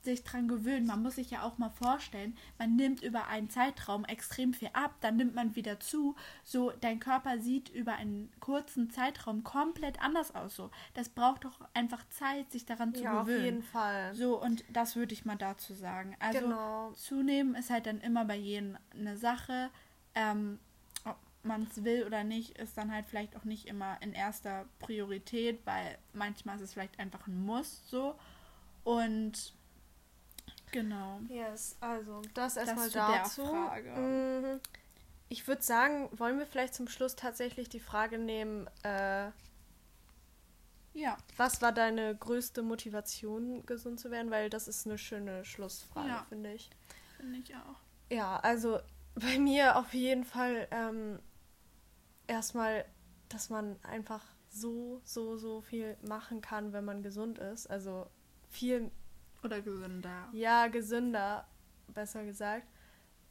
[0.04, 0.86] sich dran gewöhnen.
[0.88, 4.96] Man muss sich ja auch mal vorstellen, man nimmt über einen Zeitraum extrem viel ab,
[5.02, 6.16] dann nimmt man wieder zu.
[6.44, 10.56] So, dein Körper sieht über einen kurzen Zeitraum komplett anders aus.
[10.56, 13.44] So, das braucht doch einfach Zeit, sich daran zu Ja, auf gewöhnen.
[13.46, 14.14] jeden Fall.
[14.16, 16.16] So, und das würde ich mal dazu sagen.
[16.20, 16.92] Also, Genau.
[16.94, 19.70] zunehmen ist halt dann immer bei jedem eine Sache.
[20.16, 20.60] Ähm,
[21.06, 24.66] ob man es will oder nicht, ist dann halt vielleicht auch nicht immer in erster
[24.80, 28.16] Priorität, weil manchmal ist es vielleicht einfach ein Muss so.
[28.84, 29.54] Und
[30.72, 31.20] genau.
[31.30, 33.44] Yes, also das erstmal dazu.
[33.96, 34.60] Mhm.
[35.30, 39.30] Ich würde sagen, wollen wir vielleicht zum Schluss tatsächlich die Frage nehmen, äh,
[40.94, 44.30] Ja, was war deine größte Motivation, gesund zu werden?
[44.30, 46.26] Weil das ist eine schöne Schlussfrage, Ja.
[46.28, 46.70] finde ich.
[47.18, 47.80] finde ich auch.
[48.10, 48.80] Ja, also
[49.16, 51.20] bei mir auf jeden Fall ähm,
[52.28, 52.84] erstmal,
[53.30, 57.68] dass man einfach so, so, so viel machen kann, wenn man gesund ist.
[57.68, 58.08] Also
[58.50, 58.92] viel
[59.44, 60.30] Oder gesünder.
[60.34, 61.48] ja, gesünder,
[61.88, 62.68] besser gesagt.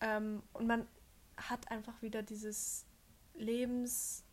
[0.00, 0.86] Ähm, und man
[1.36, 2.86] hat einfach wieder dieses
[3.34, 4.24] Lebens,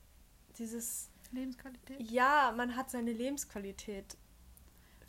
[0.58, 2.02] dieses, Lebensqualität.
[2.02, 4.18] ja, man hat seine Lebensqualität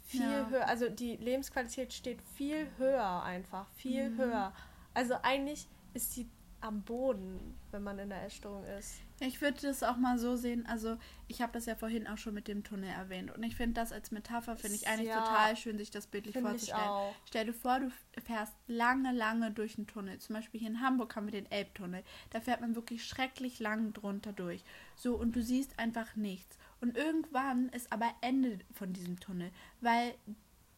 [0.03, 0.49] viel Ja.
[0.49, 4.19] höher, also die Lebensqualität steht viel höher einfach, viel Mhm.
[4.19, 4.55] höher.
[4.95, 6.29] Also eigentlich ist sie
[6.61, 8.95] am Boden, wenn man in der Essstörung ist.
[9.21, 10.97] Ich würde das auch mal so sehen, also
[11.27, 13.93] ich habe das ja vorhin auch schon mit dem Tunnel erwähnt und ich finde das
[13.93, 15.21] als Metapher, finde ich eigentlich Ja.
[15.21, 16.91] total schön, sich das bildlich vorzustellen.
[17.27, 17.91] Stell dir vor, du
[18.25, 20.19] fährst lange, lange durch einen Tunnel.
[20.19, 22.03] Zum Beispiel hier in Hamburg haben wir den Elbtunnel.
[22.31, 24.65] Da fährt man wirklich schrecklich lang drunter durch.
[24.97, 26.59] So, und du siehst einfach nichts.
[26.81, 29.51] Und irgendwann ist aber Ende von diesem Tunnel,
[29.81, 30.15] weil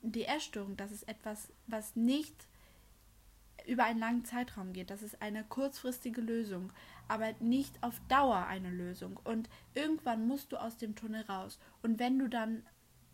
[0.03, 2.49] die Essstörung, das ist etwas, was nicht
[3.67, 4.91] über einen langen Zeitraum geht.
[4.91, 6.73] Das ist eine kurzfristige Lösung,
[7.09, 9.19] aber nicht auf Dauer eine Lösung.
[9.25, 11.59] Und irgendwann musst du aus dem Tunnel raus.
[11.83, 12.65] Und wenn du dann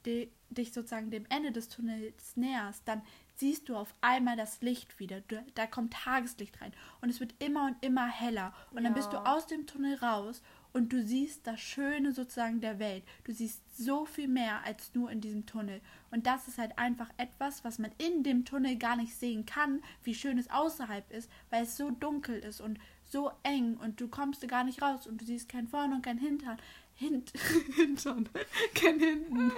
[0.04, 3.02] di dich sozusagen dem Ende des Tunnels näherst, dann
[3.34, 5.20] siehst du auf einmal das Licht wieder.
[5.56, 8.54] Da kommt Tageslicht rein und es wird immer und immer heller.
[8.70, 9.34] Und dann bist du Ja.
[9.34, 10.42] aus dem Tunnel raus
[10.76, 13.02] und du siehst das Schöne sozusagen der Welt.
[13.24, 15.80] Du siehst so viel mehr als nur in diesem Tunnel.
[16.10, 19.82] Und das ist halt einfach etwas, was man in dem Tunnel gar nicht sehen kann,
[20.04, 24.08] wie schön es außerhalb ist, weil es so dunkel ist und so eng und du
[24.08, 26.58] kommst da gar nicht raus und du siehst kein Vorne und kein Hintern.
[26.94, 27.32] Hint
[27.74, 28.28] Hintern,
[28.74, 29.52] kein Hinten.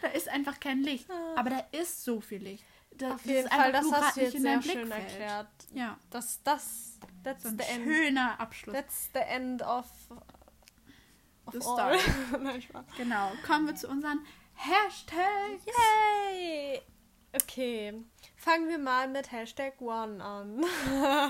[0.00, 1.06] Da ist einfach kein Licht.
[1.36, 2.64] Aber da ist so viel Licht.
[2.96, 5.48] Da, Auf jeden Fall, das hast du jetzt sehr schön erklärt.
[5.74, 8.74] Ja, Das, das, that's so ein schöner Abschluss.
[8.74, 9.86] That's the end of,
[11.46, 11.98] of The all.
[12.40, 12.62] Nein.
[12.96, 14.24] Genau, kommen wir zu unseren
[14.54, 15.64] Hashtags.
[15.66, 16.82] Yay!
[17.34, 17.94] Okay,
[18.36, 20.62] fangen wir mal mit Hashtag One an.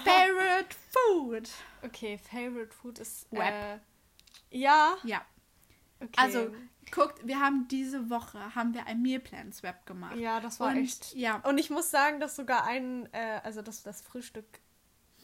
[0.05, 1.49] Favorite Food.
[1.83, 3.31] Okay, Favorite Food ist.
[3.31, 3.41] Web.
[3.53, 3.79] Äh,
[4.51, 5.23] ja, Ja,
[6.01, 6.11] okay.
[6.17, 6.51] also
[6.91, 10.17] guckt, wir haben diese Woche haben wir ein Mealplan Swap gemacht.
[10.17, 11.15] Ja, das war Und echt.
[11.15, 13.09] ja, Und ich muss sagen, dass sogar ein.
[13.13, 14.45] Äh, also, dass das Frühstück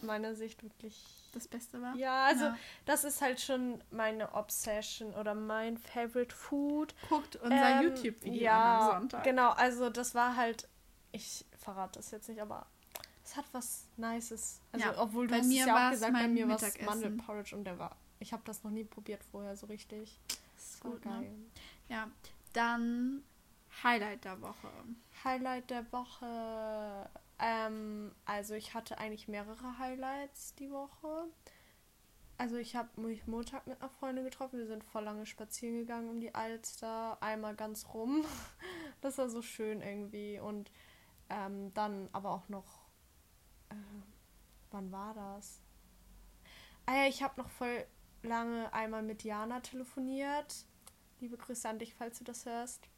[0.00, 1.04] meiner Sicht wirklich.
[1.32, 1.94] Das Beste war.
[1.96, 2.56] Ja, also, Ja.
[2.86, 6.94] das ist halt schon meine Obsession oder mein Favorite Food.
[7.08, 9.24] Guckt unser Ähm, YouTube-Video ja, an am Sonntag.
[9.24, 10.68] Genau, also das war halt,
[11.12, 12.66] ich verrate das jetzt nicht, aber
[13.24, 14.60] es hat was Nices.
[14.72, 16.80] Also Ja, obwohl du bei hast mir ja auch gesagt, bei mir war es.
[16.80, 20.18] Mandelporridge und der war, ich habe das noch nie probiert vorher so richtig.
[20.56, 21.10] ist Das war gut, ne?
[21.12, 21.36] geil.
[21.88, 22.08] Ja,
[22.54, 23.22] dann
[23.82, 24.68] Highlight der Woche.
[25.24, 27.08] Highlight der Woche,
[27.38, 31.28] ähm, also ich hatte eigentlich mehrere Highlights die Woche.
[32.36, 34.58] Also ich habe mich Montag mit einer Freundin getroffen.
[34.58, 38.24] Wir sind voll lange spazieren gegangen um die Alster, einmal ganz rum.
[39.00, 40.40] Das war so schön irgendwie.
[40.40, 40.72] Und
[41.30, 42.80] ähm, dann aber auch noch,
[43.70, 43.74] äh,
[44.72, 45.60] wann war das?
[46.84, 47.86] Ah ja, ich habe noch voll
[48.24, 50.64] lange einmal mit Jana telefoniert.
[51.20, 52.88] Liebe Grüße an dich, falls du das hörst.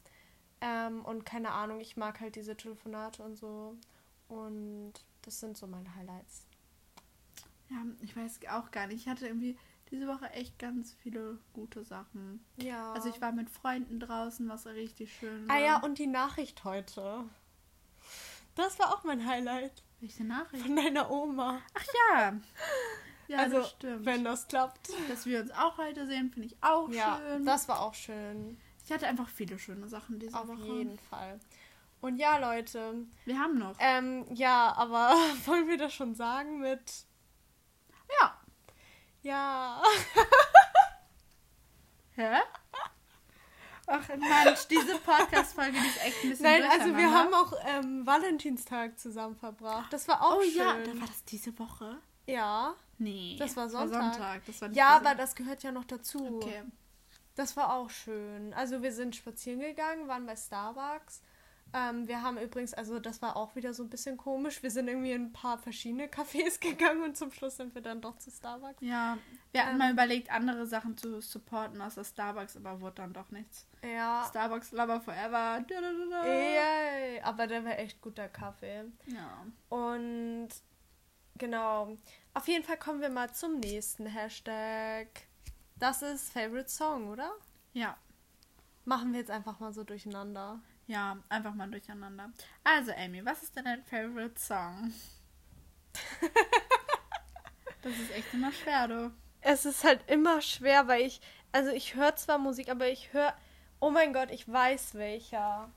[0.62, 3.76] Ähm, und keine Ahnung, ich mag halt diese Telefonate und so.
[4.30, 6.46] Und das sind so meine Highlights.
[7.68, 9.02] Ja, ich weiß auch gar nicht.
[9.02, 9.56] Ich hatte irgendwie
[9.90, 12.44] diese Woche echt ganz viele gute Sachen.
[12.56, 12.92] Ja.
[12.92, 15.56] Also ich war mit Freunden draußen, was richtig schön war.
[15.56, 17.24] Ah ja, und die Nachricht heute.
[18.54, 19.82] Das war auch mein Highlight.
[20.00, 20.64] Welche Nachricht?
[20.64, 21.60] Von deiner Oma.
[21.74, 22.32] Ach ja.
[23.28, 24.06] Ja, also, das stimmt.
[24.06, 24.90] wenn das klappt.
[25.08, 27.46] Dass wir uns auch heute sehen, finde ich auch Ja, schön.
[27.46, 28.58] das war auch schön.
[28.84, 30.64] ich hatte einfach viele schöne Sachen diese Auf Woche.
[30.64, 31.38] jeden Fall.
[32.00, 32.94] Und ja, Leute.
[33.26, 33.76] Wir haben noch.
[33.78, 35.10] Ähm, ja, aber
[35.46, 37.04] wollen wir das schon sagen mit.
[38.20, 38.40] Ja.
[39.22, 39.82] Ja.
[42.12, 42.38] Hä?
[43.86, 48.06] Ach Mensch, diese Podcast-Folge die ist echt ein bisschen Nein, also wir haben auch ähm,
[48.06, 49.92] Valentinstag zusammen verbracht.
[49.92, 50.56] Das war auch Oh schön.
[50.58, 51.98] ja, da war das diese Woche?
[52.26, 52.74] ja.
[53.02, 53.36] Nee.
[53.38, 54.44] Das war Das Sonntag.
[54.44, 56.36] Das war Ja, diese- aber das gehört ja noch dazu.
[56.36, 56.64] Okay.
[57.34, 58.52] Das war auch schön.
[58.52, 61.22] Also wir sind spazieren gegangen, waren bei Starbucks.
[61.72, 64.62] Ähm, wir haben übrigens, also das war auch wieder so ein bisschen komisch.
[64.62, 68.00] Wir sind irgendwie in ein paar verschiedene Cafés gegangen und zum Schluss sind wir dann
[68.00, 68.80] doch zu Starbucks.
[68.80, 69.18] Ja,
[69.52, 69.78] wir hatten Ähm.
[69.78, 73.66] mal überlegt, andere Sachen zu supporten außer Starbucks, aber wurde dann doch nichts.
[73.84, 74.26] Ja.
[74.28, 75.64] Starbucks Lover Forever.
[76.24, 78.84] Yay, aber der war echt guter Kaffee.
[79.06, 79.46] Ja.
[79.68, 80.48] Und
[81.38, 81.96] genau.
[82.34, 85.06] Auf jeden Fall kommen wir mal zum nächsten Hashtag.
[85.78, 87.30] Das ist Favorite Song, oder?
[87.72, 87.96] Ja.
[88.84, 90.60] Machen wir jetzt einfach mal so durcheinander.
[90.90, 92.32] Ja, einfach mal durcheinander.
[92.64, 94.92] Also, Amy, was ist denn dein Favorite Song?
[97.82, 99.12] das ist echt immer schwer, du.
[99.40, 101.20] Es ist halt immer schwer, weil ich,
[101.52, 103.32] also ich höre zwar Musik, aber ich höre,
[103.78, 105.70] oh mein Gott, ich weiß welcher.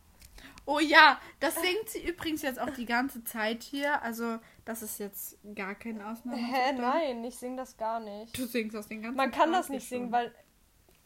[0.65, 4.01] Oh ja, das singt sie übrigens jetzt auch die ganze Zeit hier.
[4.01, 6.37] Also, das ist jetzt gar keine Ausnahme.
[6.37, 8.35] Hä, nein, ich singe das gar nicht.
[8.35, 10.11] Du singst aus den ganzen Man kann das Party nicht singen, schon.
[10.11, 10.33] weil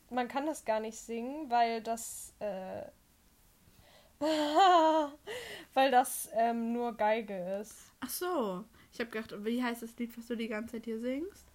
[0.09, 2.83] man kann das gar nicht singen, weil das äh,
[5.73, 7.91] weil das ähm, nur Geige ist.
[7.99, 8.65] Ach so.
[8.93, 11.45] Ich habe gedacht, wie heißt das Lied, was du die ganze Zeit hier singst?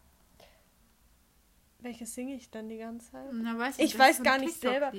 [1.80, 3.26] Welches singe ich denn die ganze Zeit?
[3.32, 4.92] Na, weiß Ich das weiß gar nicht selber.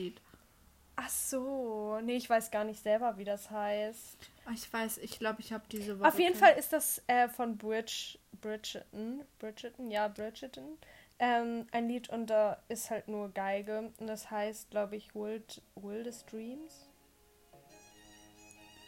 [0.95, 4.17] Ach so, nee, ich weiß gar nicht selber, wie das heißt.
[4.45, 6.07] Ah, Ich weiß, ich glaube, ich habe diese Woche.
[6.07, 10.77] Auf jeden Fall ist das äh, von Bridge, Bridgerton, Bridgerton, ja, Bridgerton,
[11.17, 15.61] ähm, ein Lied und da ist halt nur Geige und das heißt, glaube ich, Wild,
[15.75, 16.89] Wildest Dreams.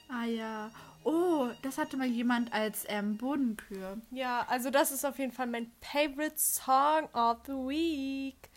[0.10, 0.72] Ah ja.
[1.04, 4.02] Oh, das hatte mal jemand als ähm, Bodenkür.
[4.12, 8.50] Ja, also das ist auf jeden Fall mein favorite Song of the week.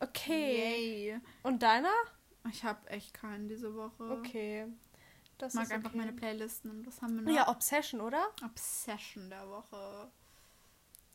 [0.00, 1.10] Okay.
[1.10, 1.20] Yay.
[1.44, 1.92] Und deiner?
[2.50, 4.02] Ich habe echt keinen diese Woche.
[4.18, 4.66] Okay.
[5.38, 5.98] Das Ich mag einfach okay.
[5.98, 6.70] meine Playlisten.
[6.70, 7.32] Und was haben wir noch?
[7.32, 8.26] Ja, Obsession, oder?
[8.44, 10.10] Obsession der Woche.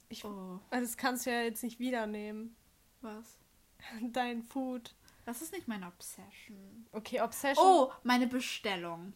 [0.09, 2.55] Ich- oh, Das kannst du ja jetzt nicht wieder nehmen.
[3.01, 3.38] was?
[4.01, 4.95] Dein Food.
[5.25, 6.88] Das ist nicht meine Obsession.
[6.93, 7.65] Okay, Obsession.
[7.65, 9.11] Oh, meine Bestellung.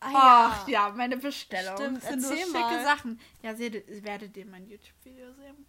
[0.00, 1.76] Ah, Ach ja, meine Bestellung.
[1.76, 2.84] Stimmt, das sind nur schicke mal.
[2.84, 3.20] Sachen.
[3.42, 5.66] Ja, seht, werdet ihr mein YouTube-Video sehen.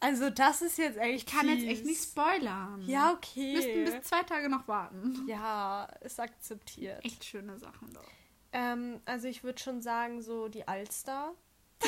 [0.00, 1.70] Also das ist jetzt echt Ich kann jetzt fies.
[1.70, 2.82] echt nicht spoilern.
[2.86, 3.54] Ja, okay.
[3.54, 5.26] Müssten bis zwei Tage noch warten.
[5.28, 7.04] Ja, ist akzeptiert.
[7.04, 8.08] Echt schöne Sachen doch.
[8.52, 11.34] Ähm, also ich würde schon sagen, so die Alster.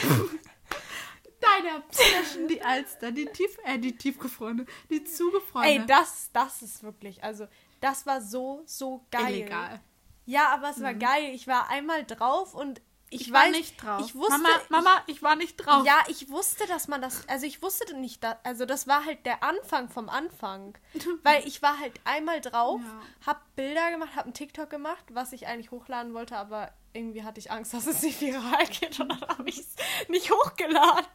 [1.41, 5.80] Deine Obsession, die Alster, die tief, äh, die tiefgefrorene, die zugefrorene.
[5.80, 7.49] Ey, das, das ist wirklich, also
[7.80, 9.35] das war so, so geil.
[9.35, 9.80] Illegal.
[10.27, 11.31] Ja, aber es war geil.
[11.35, 14.03] Ich war einmal drauf und ich, Ich, weiß, war nicht drauf.
[14.07, 15.85] Ich wusste, Mama, Mama, ich war nicht drauf.
[15.85, 19.27] Ja, ich wusste, dass man das, also ich wusste nicht, da, also das war halt
[19.27, 20.79] der Anfang vom Anfang.
[21.23, 23.27] Weil ich war halt einmal drauf, Ja.
[23.27, 27.40] hab Bilder gemacht, hab einen TikTok gemacht, was ich eigentlich hochladen wollte, aber irgendwie hatte
[27.40, 29.74] ich Angst, dass es nicht viral geht und dann habe ich es
[30.09, 31.07] nicht hochgeladen.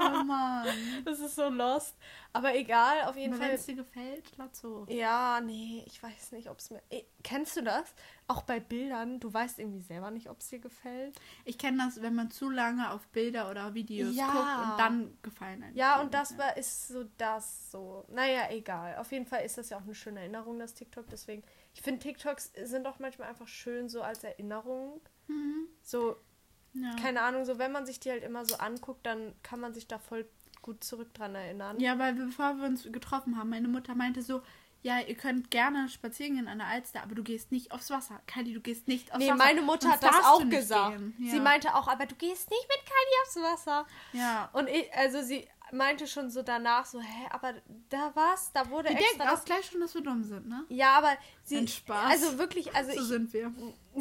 [0.00, 0.66] Oh Mann.
[1.04, 1.96] Das ist so lost.
[2.32, 3.50] Aber egal, auf jeden wenn Fall.
[3.52, 4.86] es dir gefällt, lad's hoch.
[4.88, 6.82] Ja, nee, ich weiß nicht, ob es mir.
[6.90, 7.94] Ey, kennst du das?
[8.26, 11.18] Auch bei Bildern, du weißt irgendwie selber nicht, ob es dir gefällt.
[11.46, 14.26] Ich kenne das, wenn man zu lange auf Bilder oder Videos Ja.
[14.26, 18.04] guckt und dann gefallen einem Ja, und das war, ist so das so.
[18.08, 18.96] Naja, egal.
[18.98, 21.08] Auf jeden Fall ist das ja auch eine schöne Erinnerung, das TikTok.
[21.08, 21.42] Deswegen,
[21.78, 25.00] ich finde, TikToks sind auch manchmal einfach schön so als Erinnerung.
[25.28, 25.68] Mhm.
[25.80, 26.16] So,
[26.72, 26.90] Ja.
[27.00, 29.86] keine Ahnung, so wenn man sich die halt immer so anguckt, dann kann man sich
[29.86, 30.28] da voll
[30.60, 31.78] gut zurück dran erinnern.
[31.78, 34.42] ja, weil bevor wir uns getroffen haben, meine Mutter meinte so,
[34.82, 38.20] ja, ihr könnt gerne spazieren gehen an der Alster, aber du gehst nicht aufs Wasser.
[38.26, 39.36] Kylie, du gehst nicht aufs Nee, Wasser.
[39.36, 40.98] meine Mutter hat das auch gesagt.
[40.98, 41.14] gehen.
[41.20, 41.42] Sie Ja.
[41.42, 43.86] meinte auch, aber du gehst nicht mit Kylie aufs Wasser.
[44.12, 44.50] Ja.
[44.52, 47.54] Und ich, also sie meinte schon so danach so, hä, aber
[47.88, 50.64] da war's, da wurde Die extra denken auch gleich schon, dass wir dumm sind, ne?
[50.68, 51.58] Ja, aber sie.
[51.58, 52.10] Ein Spaß.
[52.10, 53.06] Also wirklich, also so ich.
[53.06, 53.46] sind wir.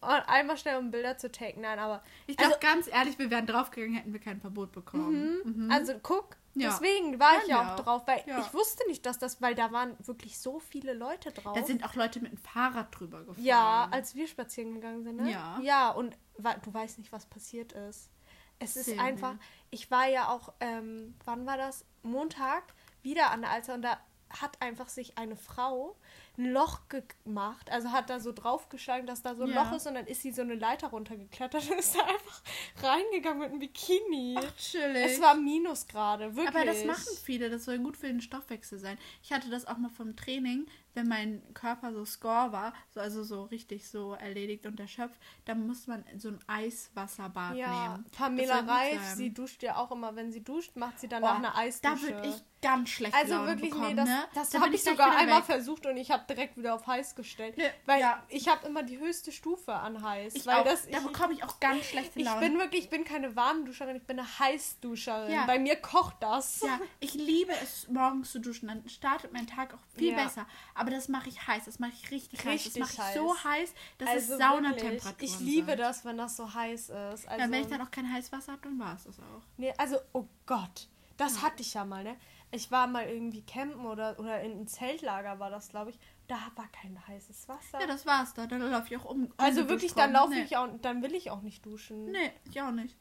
[0.00, 2.02] und einmal schnell um Bilder zu taken, nein, aber.
[2.26, 5.38] Ich also, glaube, ganz ehrlich, wir wären draufgegangen, hätten wir kein Verbot bekommen.
[5.44, 5.70] Mhm.
[5.70, 6.70] also guck, Ja.
[6.70, 7.74] deswegen war ich Ja, ja ja.
[7.74, 8.40] auch drauf, weil Ja.
[8.40, 11.56] ich wusste nicht, dass das, weil da waren wirklich so viele Leute drauf.
[11.56, 13.44] Da sind auch Leute mit dem Fahrrad drüber gefahren.
[13.44, 15.30] ja, als wir spazieren gegangen sind, ne?
[15.30, 15.58] Ja.
[15.62, 18.10] Ja, und du weißt nicht, was passiert ist.
[18.58, 19.34] Es ist Erzähl einfach,
[19.70, 21.84] ich war ja auch, ähm, wann war das?
[22.02, 22.62] Montag
[23.02, 23.98] wieder an der Alster und da
[24.30, 25.96] hat einfach sich eine Frau
[26.38, 29.62] ein Loch gemacht, also hat da so draufgeschlagen, dass da so ein Ja.
[29.62, 32.42] Loch ist und dann ist sie so eine Leiter runtergeklettert und ist da einfach
[32.82, 34.36] reingegangen mit einem Bikini.
[34.38, 35.04] Ach, chillig.
[35.04, 36.54] es war Minusgrade, wirklich.
[36.54, 38.98] Aber das machen viele, das soll gut für den Stoffwechsel sein.
[39.22, 40.66] Ich hatte das auch mal vom Training,
[40.96, 45.66] wenn mein Körper so score war, so, also so richtig so erledigt und erschöpft, dann
[45.66, 48.06] muss man so ein Eiswasserbad Ja, nehmen.
[48.16, 51.48] Pamela Reif, sie duscht ja auch immer, wenn sie duscht, macht sie danach Oh, eine
[51.52, 52.02] Da Eisdusche.
[52.14, 54.24] würde ich ganz schlechte Also Laune wirklich, bekommen, nee, das, ne?
[54.34, 55.44] das Da habe ich sogar einmal weg.
[55.44, 57.56] versucht und ich habe direkt wieder auf heiß gestellt.
[57.58, 58.22] Nee, weil ja.
[58.28, 60.34] ich habe immer die höchste Stufe an heiß.
[60.34, 60.64] Ich weil auch.
[60.64, 62.40] das, da ich, bekomme ich auch ganz schlechte ich Laune.
[62.40, 65.32] bin wirklich, ich bin keine Warmduscherin, ich bin eine Heißduscherin.
[65.32, 65.44] Ja.
[65.46, 66.60] Bei mir kocht das.
[66.62, 68.68] ja, ich liebe es, morgens zu duschen.
[68.68, 70.24] Dann startet mein Tag auch viel Ja.
[70.24, 70.46] besser.
[70.74, 71.64] Aber das mache ich heiß.
[71.66, 72.52] Das mache ich richtig, heiß.
[72.66, 73.44] Richtig Das mache ich so heiß.
[73.44, 75.80] heiß, dass Also es wirklich, Saunatemperaturen Ich liebe sind.
[75.80, 76.90] das, wenn das so heiß ist.
[76.92, 79.42] Also, Ja, wenn ich dann auch kein Heißwasser habe, dann war es das auch.
[79.56, 82.16] nee, also, oh Gott, das hatte ich ja mal, ne?
[82.52, 85.98] Ich war mal irgendwie campen oder, oder in einem Zeltlager war das, glaube ich.
[86.28, 87.80] Da war kein heißes Wasser.
[87.80, 88.46] Ja, das war's da.
[88.46, 89.32] Dann laufe ich auch um.
[89.36, 90.42] also wirklich, dann laufe nee.
[90.42, 92.06] ich auch, dann will ich auch nicht duschen.
[92.12, 92.96] Nee, ich auch nicht.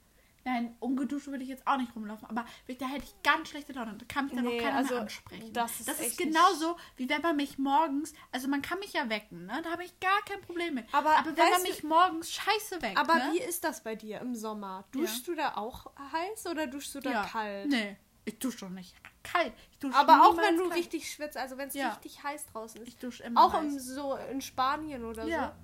[0.47, 2.27] Nein, ungeduscht würde ich jetzt auch nicht rumlaufen.
[2.29, 2.45] Aber
[2.79, 3.95] da hätte ich ganz schlechte Laune.
[3.97, 5.53] Da kann mich dann Nee, auch keiner also, mehr ansprechen.
[5.53, 8.13] das ist das ist genauso, wie wenn man mich morgens...
[8.31, 9.59] Also man kann mich ja wecken, ne?
[9.63, 10.85] Da habe ich gar kein Problem mit.
[10.93, 13.31] Aber Aber wenn man mich morgens scheiße weckt, Aber ne?
[13.33, 14.85] wie ist das bei dir im Sommer?
[14.91, 17.23] Duschst du da auch heiß oder duschst du da ja.
[17.23, 17.67] kalt?
[17.69, 18.93] Nee, ich dusche doch nicht
[19.23, 19.51] kalt.
[19.71, 20.75] Ich dusche Aber auch wenn du kalt.
[20.79, 21.89] richtig schwitzt, also wenn es Ja.
[21.89, 22.87] richtig heiß draußen ist.
[22.87, 23.63] Ich dusche immer Auch heiß.
[23.63, 25.55] im, so in Spanien oder Ja,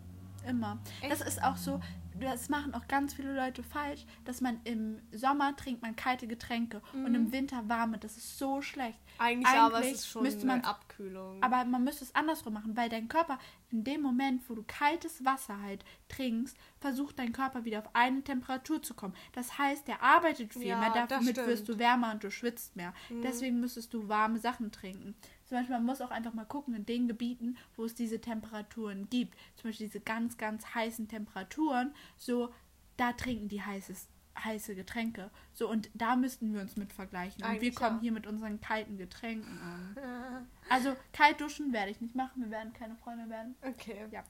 [0.48, 0.80] immer.
[1.02, 1.12] Echt?
[1.12, 1.80] Das ist auch so,
[2.20, 6.82] das machen auch ganz viele Leute falsch, dass man im Sommer trinkt man kalte Getränke
[6.94, 7.16] und Mhm.
[7.16, 7.98] im Winter warme.
[7.98, 9.00] Das ist so schlecht.
[9.18, 9.24] so.
[9.24, 11.42] Eigentlich, aber es Eigentlich ist schon müsste eine man- Abkühlung.
[11.44, 13.38] Aber man müsste es andersrum machen, weil dein Körper
[13.70, 18.22] in dem Moment, wo du kaltes Wasser halt trinkst, versucht dein Körper wieder auf eine
[18.24, 19.14] Temperatur zu kommen.
[19.34, 22.94] Das heißt, der arbeitet viel Ja, mehr, damit wirst du wärmer und du schwitzt mehr.
[23.24, 25.16] Deswegen müsstest du warme Sachen trinken.
[25.52, 29.10] Zum Beispiel, man muss auch einfach mal gucken, in den Gebieten, wo es diese Temperaturen
[29.10, 32.54] gibt, zum Beispiel diese ganz, ganz heißen Temperaturen, so,
[32.96, 34.08] da trinken die heißes,
[34.42, 35.30] heiße Getränke.
[35.52, 37.44] So, und da müssten wir uns mit vergleichen.
[37.44, 38.02] Und wir Eigentlich kommen ja.
[38.04, 40.48] hier mit unseren kalten Getränken an.
[40.70, 42.44] Also kalt duschen werde ich nicht machen.
[42.44, 43.56] Wir werden keine Freunde werden.
[43.62, 44.06] okay.
[44.10, 44.24] Ja.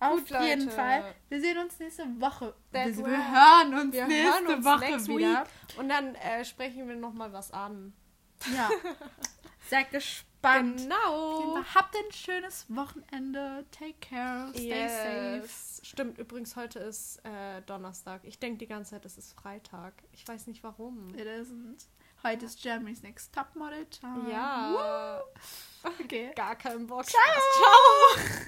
[0.00, 0.70] Auf Gut, jeden Leute.
[0.74, 1.14] Fall.
[1.28, 2.54] Wir sehen uns nächste Woche.
[2.72, 5.42] That Wir, wir hören uns Wir nächste hören uns Woche wieder.
[5.42, 7.92] week und dann äh, sprechen wir noch mal was an.
[8.56, 8.70] Ja.
[9.68, 10.78] Seid gespannt.
[10.82, 11.56] Genau.
[11.74, 13.64] Habt ein schönes Wochenende.
[13.70, 14.50] Take care.
[14.50, 15.40] Stay safe.
[15.42, 15.80] Yes.
[15.84, 18.22] Stimmt, übrigens, heute ist äh, Donnerstag.
[18.24, 19.94] Ich denke die ganze Zeit, es ist Freitag.
[20.12, 21.10] Ich weiß nicht warum.
[21.14, 21.86] It isn't.
[22.22, 24.30] Heute ist Germany's Next Topmodel Time.
[24.30, 25.22] Ja.
[25.82, 26.32] Okay.
[26.36, 27.04] Gar keinen Bock.
[27.04, 27.20] Ciao.
[27.56, 28.46] Ciao.